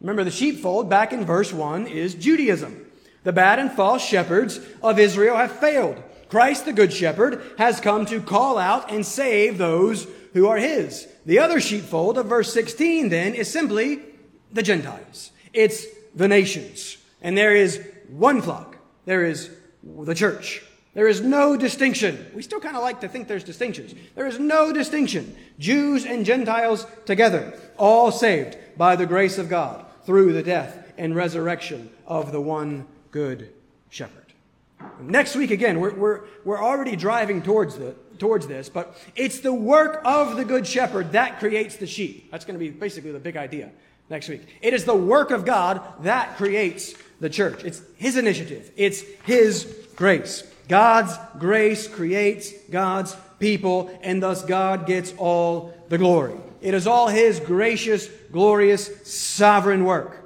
[0.00, 2.86] Remember, the sheepfold back in verse 1 is Judaism.
[3.24, 6.02] The bad and false shepherds of Israel have failed.
[6.30, 11.06] Christ, the good shepherd, has come to call out and save those who are his.
[11.26, 14.00] The other sheepfold of verse 16 then is simply
[14.52, 15.32] the Gentiles.
[15.52, 16.96] It's the nations.
[17.20, 18.76] And there is one flock.
[19.04, 19.50] There is
[19.82, 20.62] the church.
[20.94, 22.26] There is no distinction.
[22.34, 23.94] We still kind of like to think there's distinctions.
[24.14, 25.36] There is no distinction.
[25.58, 31.14] Jews and Gentiles together, all saved by the grace of God through the death and
[31.14, 33.50] resurrection of the one good
[33.90, 34.26] shepherd.
[35.00, 39.52] Next week, again, we're, we're, we're already driving towards the, towards this, but it's the
[39.52, 42.30] work of the Good Shepherd that creates the sheep.
[42.30, 43.70] That's going to be basically the big idea
[44.08, 44.42] next week.
[44.62, 47.64] It is the work of God that creates the church.
[47.64, 50.42] It's His initiative, it's His grace.
[50.68, 56.34] God's grace creates God's people, and thus God gets all the glory.
[56.60, 60.24] It is all His gracious, glorious, sovereign work.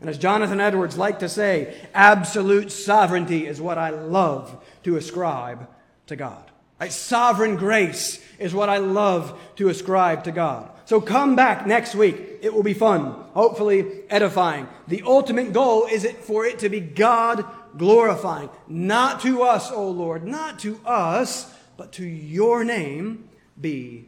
[0.00, 5.68] And as Jonathan Edwards liked to say, absolute sovereignty is what I love to ascribe
[6.06, 6.42] to God.
[6.80, 6.92] Right?
[6.92, 10.70] Sovereign grace is what I love to ascribe to God.
[10.90, 12.16] So come back next week.
[12.42, 14.66] It will be fun, hopefully edifying.
[14.88, 17.44] The ultimate goal is it for it to be God
[17.78, 18.50] glorifying.
[18.66, 23.28] Not to us, O Lord, not to us, but to your name
[23.60, 24.06] be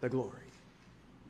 [0.00, 0.48] the glory.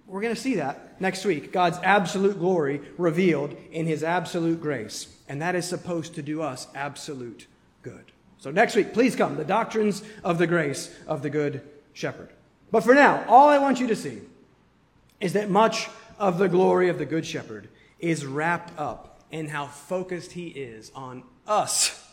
[0.06, 1.50] We're going to see that next week.
[1.50, 5.08] God's absolute glory revealed in his absolute grace.
[5.28, 7.48] And that is supposed to do us absolute
[7.82, 8.12] good.
[8.38, 9.36] So next week, please come.
[9.36, 11.60] The doctrines of the grace of the Good
[11.92, 12.28] Shepherd.
[12.70, 14.20] But for now, all I want you to see
[15.22, 17.68] is that much of the glory of the Good Shepherd
[17.98, 22.06] is wrapped up in how focused he is on us,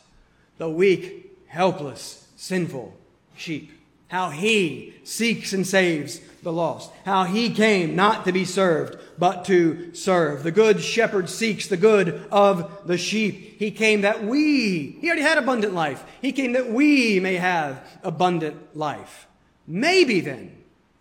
[0.58, 2.96] the weak, helpless, sinful
[3.36, 3.74] sheep.
[4.08, 6.92] How he seeks and saves the lost.
[7.06, 10.42] How he came not to be served, but to serve.
[10.42, 13.60] The good shepherd seeks the good of the sheep.
[13.60, 16.04] He came that we, he already had abundant life.
[16.22, 19.28] He came that we may have abundant life.
[19.68, 20.58] Maybe then,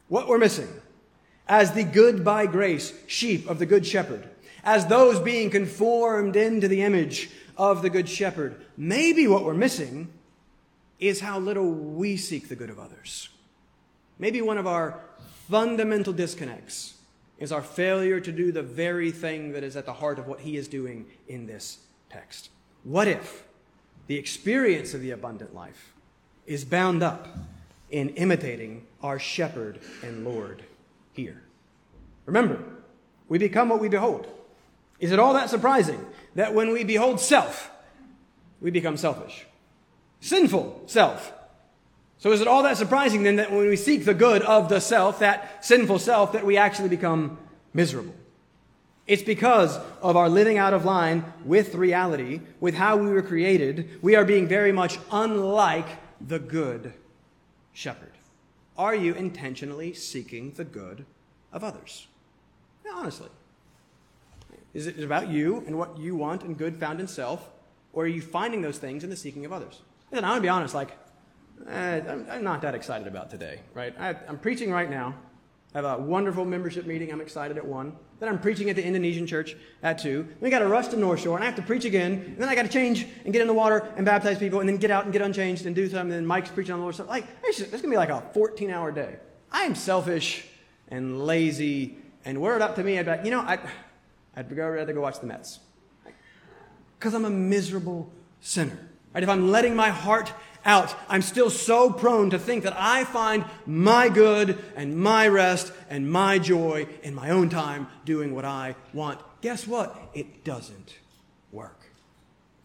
[0.09, 0.69] what we're missing,
[1.49, 4.29] as the good by grace sheep of the good shepherd,
[4.65, 10.13] as those being conformed into the image of the good shepherd, maybe what we're missing
[10.99, 13.31] is how little we seek the good of others.
[14.19, 15.01] Maybe one of our
[15.49, 16.95] fundamental disconnects
[17.39, 20.41] is our failure to do the very thing that is at the heart of what
[20.41, 21.79] he is doing in this
[22.11, 22.51] text.
[22.83, 23.45] What if
[24.09, 25.95] the experience of the abundant life
[26.47, 27.29] is bound up
[27.91, 30.65] in imitating our shepherd and Lord
[31.19, 31.43] here?
[32.27, 32.63] Remember,
[33.29, 34.27] we become what we behold.
[35.01, 36.05] Is it all that surprising
[36.37, 37.71] that when we behold self,
[38.61, 39.45] we become selfish?
[40.21, 41.33] Sinful self.
[42.19, 44.81] So is it all that surprising then that when we seek the good of the
[44.81, 47.39] self, that sinful self, that we actually become
[47.75, 48.15] miserable?
[49.07, 53.99] It's because of our living out of line with reality, with how we were created,
[54.03, 55.87] we are being very much unlike
[56.21, 56.93] the good
[57.73, 58.18] shepherd.
[58.79, 61.05] Are you intentionally seeking the good
[61.53, 62.07] of others?
[62.85, 63.29] Now, honestly.
[64.73, 67.51] Is it about you and what you want and good found in self,
[67.93, 69.83] or are you finding those things in the seeking of others?
[70.13, 70.97] And I want to be honest, like,
[71.69, 73.95] eh, I'm, I'm, not that excited about today, right?
[73.99, 75.15] I, I'm preaching right now.
[75.75, 77.13] I have a wonderful membership meeting.
[77.13, 77.95] I'm excited at one.
[78.21, 80.23] Then I'm preaching at the Indonesian church at two.
[80.23, 82.13] Then we got to rush to North Shore, and I have to preach again.
[82.13, 84.69] And then I got to change and get in the water and baptize people, and
[84.69, 86.01] then get out and get unchanged and do something.
[86.01, 86.99] And then Mike's preaching on the Lord's.
[87.01, 89.17] Like, it's, it's going to be like a 14 hour day.
[89.53, 90.47] I am selfish
[90.89, 93.61] and lazy, and were it up to me, I'd be like, you know, I'd,
[94.35, 95.61] I'd rather go watch the Mets.
[96.99, 98.11] Because I'm a miserable
[98.41, 98.89] sinner.
[99.15, 99.23] Right?
[99.23, 100.33] If I'm letting my heart
[100.69, 105.73] out, I'm still so prone to think that I find my good and my rest
[105.89, 109.19] and my joy in my own time doing what I want.
[109.41, 109.97] Guess what?
[110.15, 110.99] It doesn't
[111.51, 111.81] work.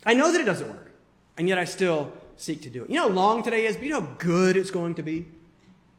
[0.05, 0.91] I know that it doesn't work,
[1.37, 2.89] and yet I still seek to do it.
[2.89, 5.25] You know how long today is, but you know how good it's going to be?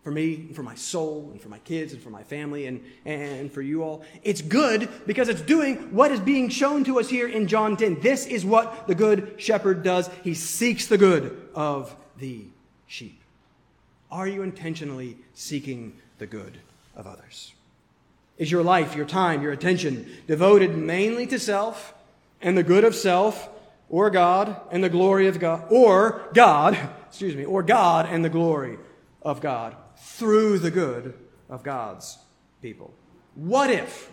[0.05, 2.85] For me, and for my soul, and for my kids, and for my family, and,
[3.07, 4.05] and for you all.
[4.23, 8.01] It's good because it's doing what is being shown to us here in John 10.
[8.01, 10.11] This is what the good shepherd does.
[10.23, 12.45] He seeks the good of the
[12.87, 13.19] sheep.
[14.11, 16.59] Are you intentionally seeking the good
[16.95, 17.55] of others?
[18.37, 21.95] Is your life, your time, your attention devoted mainly to self
[22.43, 23.49] and the good of self,
[23.89, 26.77] or God and the glory of God, or God,
[27.09, 28.77] excuse me, or God and the glory
[29.23, 29.75] of God?
[30.05, 31.15] Through the good
[31.49, 32.19] of God's
[32.61, 32.93] people.
[33.35, 34.13] What if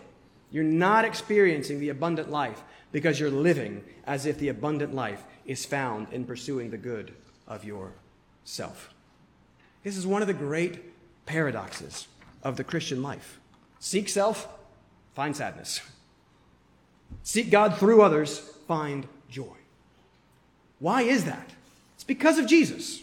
[0.50, 2.62] you're not experiencing the abundant life
[2.92, 7.12] because you're living as if the abundant life is found in pursuing the good
[7.46, 8.94] of yourself?
[9.84, 10.80] This is one of the great
[11.26, 12.08] paradoxes
[12.42, 13.38] of the Christian life.
[13.78, 14.48] Seek self,
[15.14, 15.82] find sadness.
[17.22, 19.56] Seek God through others, find joy.
[20.78, 21.50] Why is that?
[21.94, 23.02] It's because of Jesus.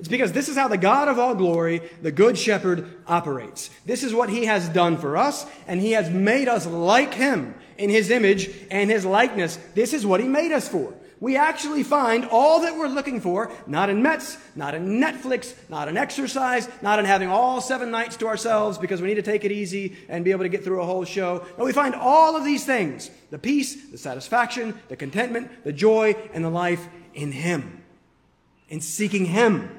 [0.00, 3.68] It's because this is how the God of all glory, the Good Shepherd, operates.
[3.84, 7.54] This is what He has done for us, and He has made us like Him
[7.76, 9.58] in His image and His likeness.
[9.74, 10.94] This is what He made us for.
[11.20, 15.86] We actually find all that we're looking for, not in Mets, not in Netflix, not
[15.86, 19.44] in exercise, not in having all seven nights to ourselves because we need to take
[19.44, 21.44] it easy and be able to get through a whole show.
[21.58, 26.16] No, we find all of these things the peace, the satisfaction, the contentment, the joy,
[26.32, 27.84] and the life in Him,
[28.70, 29.76] in seeking Him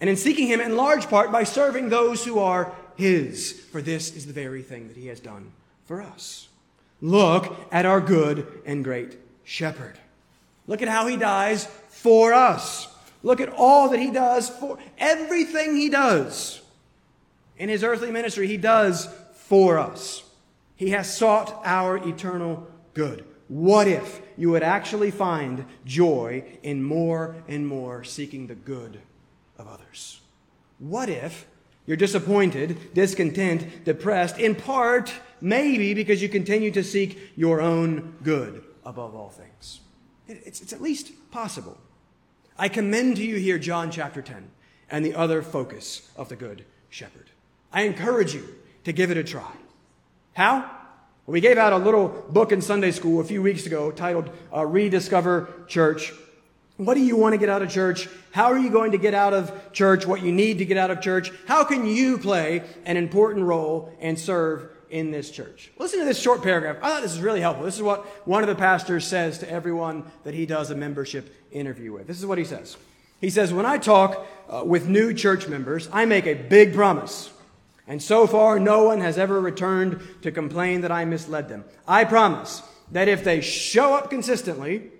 [0.00, 4.14] and in seeking him in large part by serving those who are his, for this
[4.14, 5.52] is the very thing that he has done
[5.84, 6.48] for us.
[7.00, 9.98] Look at our good and great shepherd.
[10.66, 12.88] Look at how he dies for us.
[13.22, 16.60] Look at all that he does for everything he does.
[17.58, 20.22] In his earthly ministry, he does for us.
[20.76, 23.24] He has sought our eternal good.
[23.48, 29.00] What if you would actually find joy in more and more seeking the good
[29.58, 30.20] of others.
[30.78, 31.46] What if
[31.86, 38.64] you're disappointed, discontent, depressed, in part, maybe because you continue to seek your own good
[38.84, 39.80] above all things?
[40.28, 41.78] It's, it's at least possible.
[42.58, 44.50] I commend to you here John chapter 10
[44.90, 47.30] and the other focus of the Good Shepherd.
[47.72, 48.46] I encourage you
[48.84, 49.52] to give it a try.
[50.32, 50.58] How?
[51.26, 54.30] Well, we gave out a little book in Sunday school a few weeks ago titled
[54.54, 56.12] uh, Rediscover Church.
[56.76, 58.08] What do you want to get out of church?
[58.32, 60.90] How are you going to get out of church what you need to get out
[60.90, 61.32] of church?
[61.46, 65.70] How can you play an important role and serve in this church?
[65.78, 66.76] Listen to this short paragraph.
[66.82, 67.64] I thought this is really helpful.
[67.64, 71.34] This is what one of the pastors says to everyone that he does a membership
[71.50, 72.06] interview with.
[72.06, 72.76] This is what he says.
[73.22, 77.30] He says, When I talk uh, with new church members, I make a big promise.
[77.88, 81.64] And so far, no one has ever returned to complain that I misled them.
[81.88, 82.62] I promise
[82.92, 84.90] that if they show up consistently,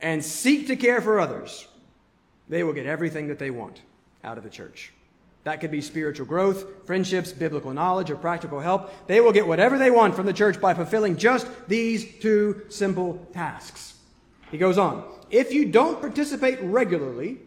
[0.00, 1.66] and seek to care for others,
[2.48, 3.82] they will get everything that they want
[4.24, 4.92] out of the church.
[5.44, 8.92] That could be spiritual growth, friendships, biblical knowledge, or practical help.
[9.06, 13.26] They will get whatever they want from the church by fulfilling just these two simple
[13.32, 13.94] tasks.
[14.50, 17.38] He goes on If you don't participate regularly,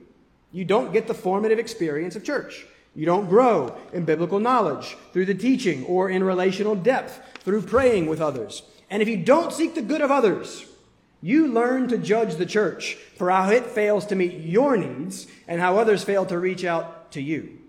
[0.52, 2.66] you don't get the formative experience of church.
[2.96, 8.08] You don't grow in biblical knowledge through the teaching or in relational depth through praying
[8.08, 8.64] with others.
[8.90, 10.66] And if you don't seek the good of others,
[11.22, 15.62] you learn to judge the church for how it fails to meet your needs and
[15.62, 17.60] how others fail to reach out to you.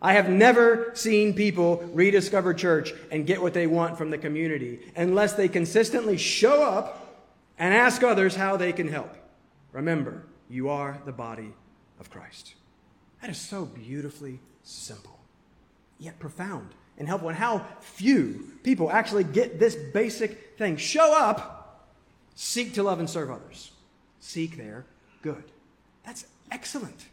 [0.00, 4.80] I have never seen people rediscover church and get what they want from the community
[4.96, 7.16] unless they consistently show up
[7.58, 9.14] and ask others how they can help.
[9.72, 11.52] Remember, you are the body
[11.98, 12.54] of Christ.
[13.20, 15.18] That is so beautifully simple,
[15.98, 17.30] yet profound and helpful.
[17.30, 20.76] And how few people actually get this basic thing.
[20.76, 21.57] Show up
[22.40, 23.72] Seek to love and serve others.
[24.20, 24.86] Seek their
[25.22, 25.42] good.
[26.06, 27.06] That's excellent.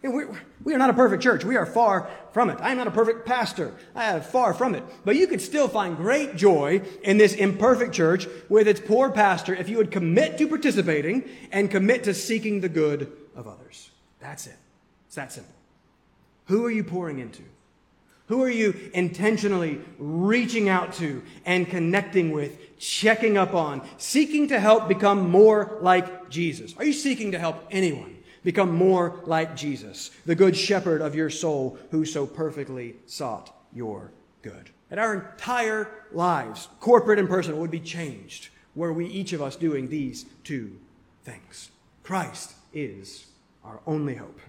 [0.00, 0.24] We,
[0.64, 1.44] we are not a perfect church.
[1.44, 2.58] We are far from it.
[2.58, 3.74] I am not a perfect pastor.
[3.94, 4.82] I am far from it.
[5.04, 9.54] But you could still find great joy in this imperfect church with its poor pastor
[9.54, 13.90] if you would commit to participating and commit to seeking the good of others.
[14.20, 14.56] That's it.
[15.06, 15.54] It's that simple.
[16.46, 17.42] Who are you pouring into?
[18.32, 24.58] Who are you intentionally reaching out to and connecting with, checking up on, seeking to
[24.58, 26.74] help become more like Jesus?
[26.78, 31.28] Are you seeking to help anyone become more like Jesus, the good shepherd of your
[31.28, 34.70] soul who so perfectly sought your good?
[34.88, 39.56] That our entire lives, corporate and personal, would be changed were we each of us
[39.56, 40.78] doing these two
[41.22, 41.70] things.
[42.02, 43.26] Christ is
[43.62, 44.40] our only hope.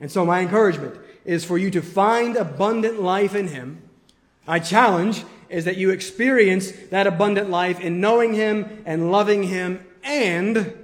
[0.00, 3.82] And so, my encouragement is for you to find abundant life in Him.
[4.46, 9.84] My challenge is that you experience that abundant life in knowing Him and loving Him
[10.04, 10.74] and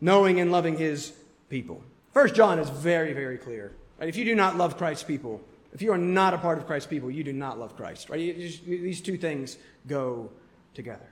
[0.00, 1.12] knowing and loving His
[1.48, 1.82] people.
[2.12, 3.72] First John is very, very clear.
[3.98, 4.08] Right?
[4.08, 5.40] If you do not love Christ's people,
[5.72, 8.08] if you are not a part of Christ's people, you do not love Christ.
[8.08, 8.36] Right?
[8.36, 10.30] These two things go
[10.74, 11.08] together.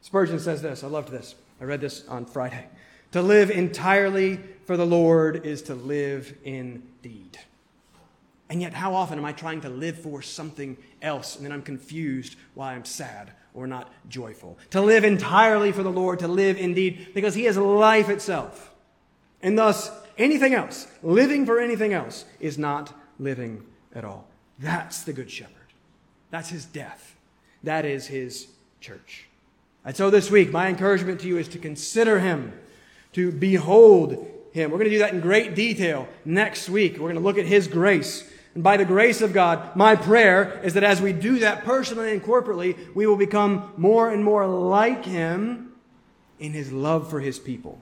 [0.00, 0.82] Spurgeon says this.
[0.82, 1.34] I loved this.
[1.60, 2.66] I read this on Friday.
[3.12, 7.38] To live entirely for the Lord is to live indeed.
[8.48, 11.62] And yet, how often am I trying to live for something else and then I'm
[11.62, 14.58] confused why I'm sad or not joyful?
[14.70, 18.70] To live entirely for the Lord, to live indeed, because He is life itself.
[19.42, 24.28] And thus, anything else, living for anything else, is not living at all.
[24.58, 25.52] That's the Good Shepherd.
[26.30, 27.16] That's His death.
[27.62, 28.48] That is His
[28.80, 29.28] church.
[29.84, 32.52] And so this week, my encouragement to you is to consider Him
[33.12, 34.70] to behold him.
[34.70, 36.94] We're going to do that in great detail next week.
[36.94, 38.28] We're going to look at his grace.
[38.54, 42.12] And by the grace of God, my prayer is that as we do that personally
[42.12, 45.72] and corporately, we will become more and more like him
[46.38, 47.80] in his love for his people.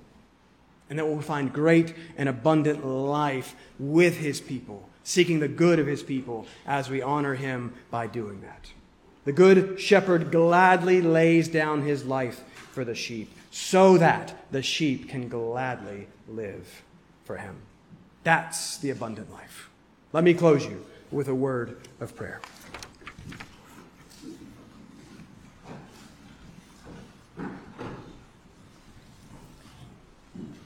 [0.89, 5.87] And that we'll find great and abundant life with his people, seeking the good of
[5.87, 8.73] his people as we honor him by doing that.
[9.25, 15.09] The good shepherd gladly lays down his life for the sheep so that the sheep
[15.09, 16.83] can gladly live
[17.25, 17.57] for him.
[18.23, 19.71] That's the abundant life.
[20.13, 22.41] Let me close you with a word of prayer.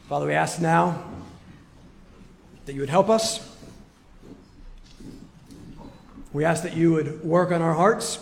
[0.08, 1.02] Father, we ask now
[2.66, 3.50] that you would help us.
[6.32, 8.18] We ask that you would work on our hearts.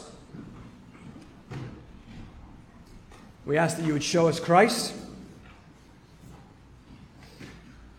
[3.45, 4.95] We ask that you would show us Christ.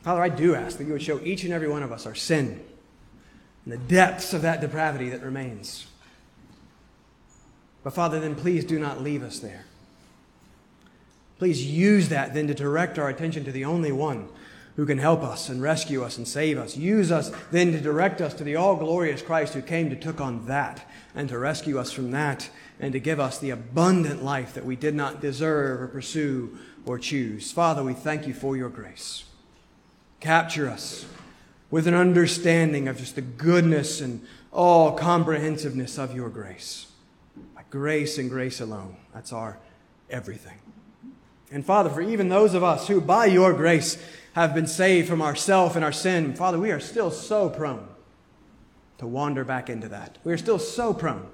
[0.01, 2.15] Father, I do ask that you would show each and every one of us our
[2.15, 2.63] sin
[3.63, 5.87] and the depths of that depravity that remains.
[7.83, 9.65] But Father, then please do not leave us there.
[11.39, 14.29] Please use that then to direct our attention to the only one
[14.75, 16.75] who can help us and rescue us and save us.
[16.75, 20.19] Use us then to direct us to the all glorious Christ who came to took
[20.19, 22.49] on that and to rescue us from that
[22.79, 26.97] and to give us the abundant life that we did not deserve or pursue or
[26.97, 27.51] choose.
[27.51, 29.25] Father, we thank you for your grace.
[30.19, 31.05] Capture us
[31.69, 36.87] with an understanding of just the goodness and all comprehensiveness of your grace.
[37.55, 38.97] By grace and grace alone.
[39.13, 39.57] That's our
[40.09, 40.57] everything.
[41.51, 43.97] And Father, for even those of us who by your grace
[44.33, 47.87] have been saved from ourself and our sin, Father, we are still so prone
[48.97, 50.17] to wander back into that.
[50.23, 51.27] We are still so prone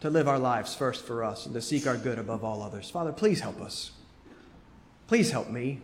[0.00, 2.90] to live our lives first for us and to seek our good above all others.
[2.90, 3.92] Father, please help us.
[5.06, 5.80] Please help me.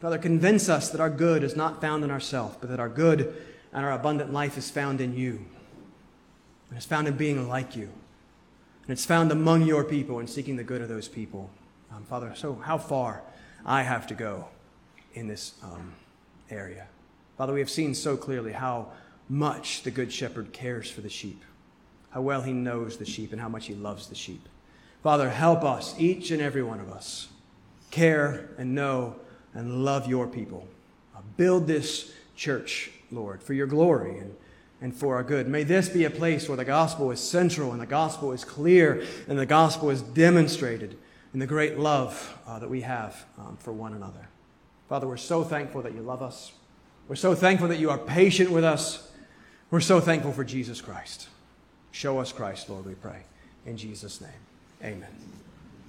[0.00, 3.34] Father, convince us that our good is not found in ourselves, but that our good
[3.72, 5.44] and our abundant life is found in you.
[6.68, 7.90] And it's found in being like you.
[8.82, 11.50] And it's found among your people and seeking the good of those people.
[11.92, 13.22] Um, Father, so how far
[13.66, 14.46] I have to go
[15.14, 15.92] in this um,
[16.50, 16.86] area.
[17.36, 18.88] Father, we have seen so clearly how
[19.28, 21.42] much the Good Shepherd cares for the sheep,
[22.10, 24.48] how well he knows the sheep, and how much he loves the sheep.
[25.02, 27.28] Father, help us, each and every one of us,
[27.90, 29.16] care and know
[29.54, 30.68] and love your people.
[31.16, 34.34] Uh, build this church, Lord, for your glory and,
[34.80, 35.48] and for our good.
[35.48, 39.04] May this be a place where the gospel is central and the gospel is clear
[39.28, 40.96] and the gospel is demonstrated
[41.32, 44.29] in the great love uh, that we have um, for one another.
[44.90, 46.50] Father, we're so thankful that you love us.
[47.06, 49.08] We're so thankful that you are patient with us.
[49.70, 51.28] We're so thankful for Jesus Christ.
[51.92, 53.22] Show us Christ, Lord, we pray.
[53.64, 54.30] In Jesus' name,
[54.82, 55.39] amen.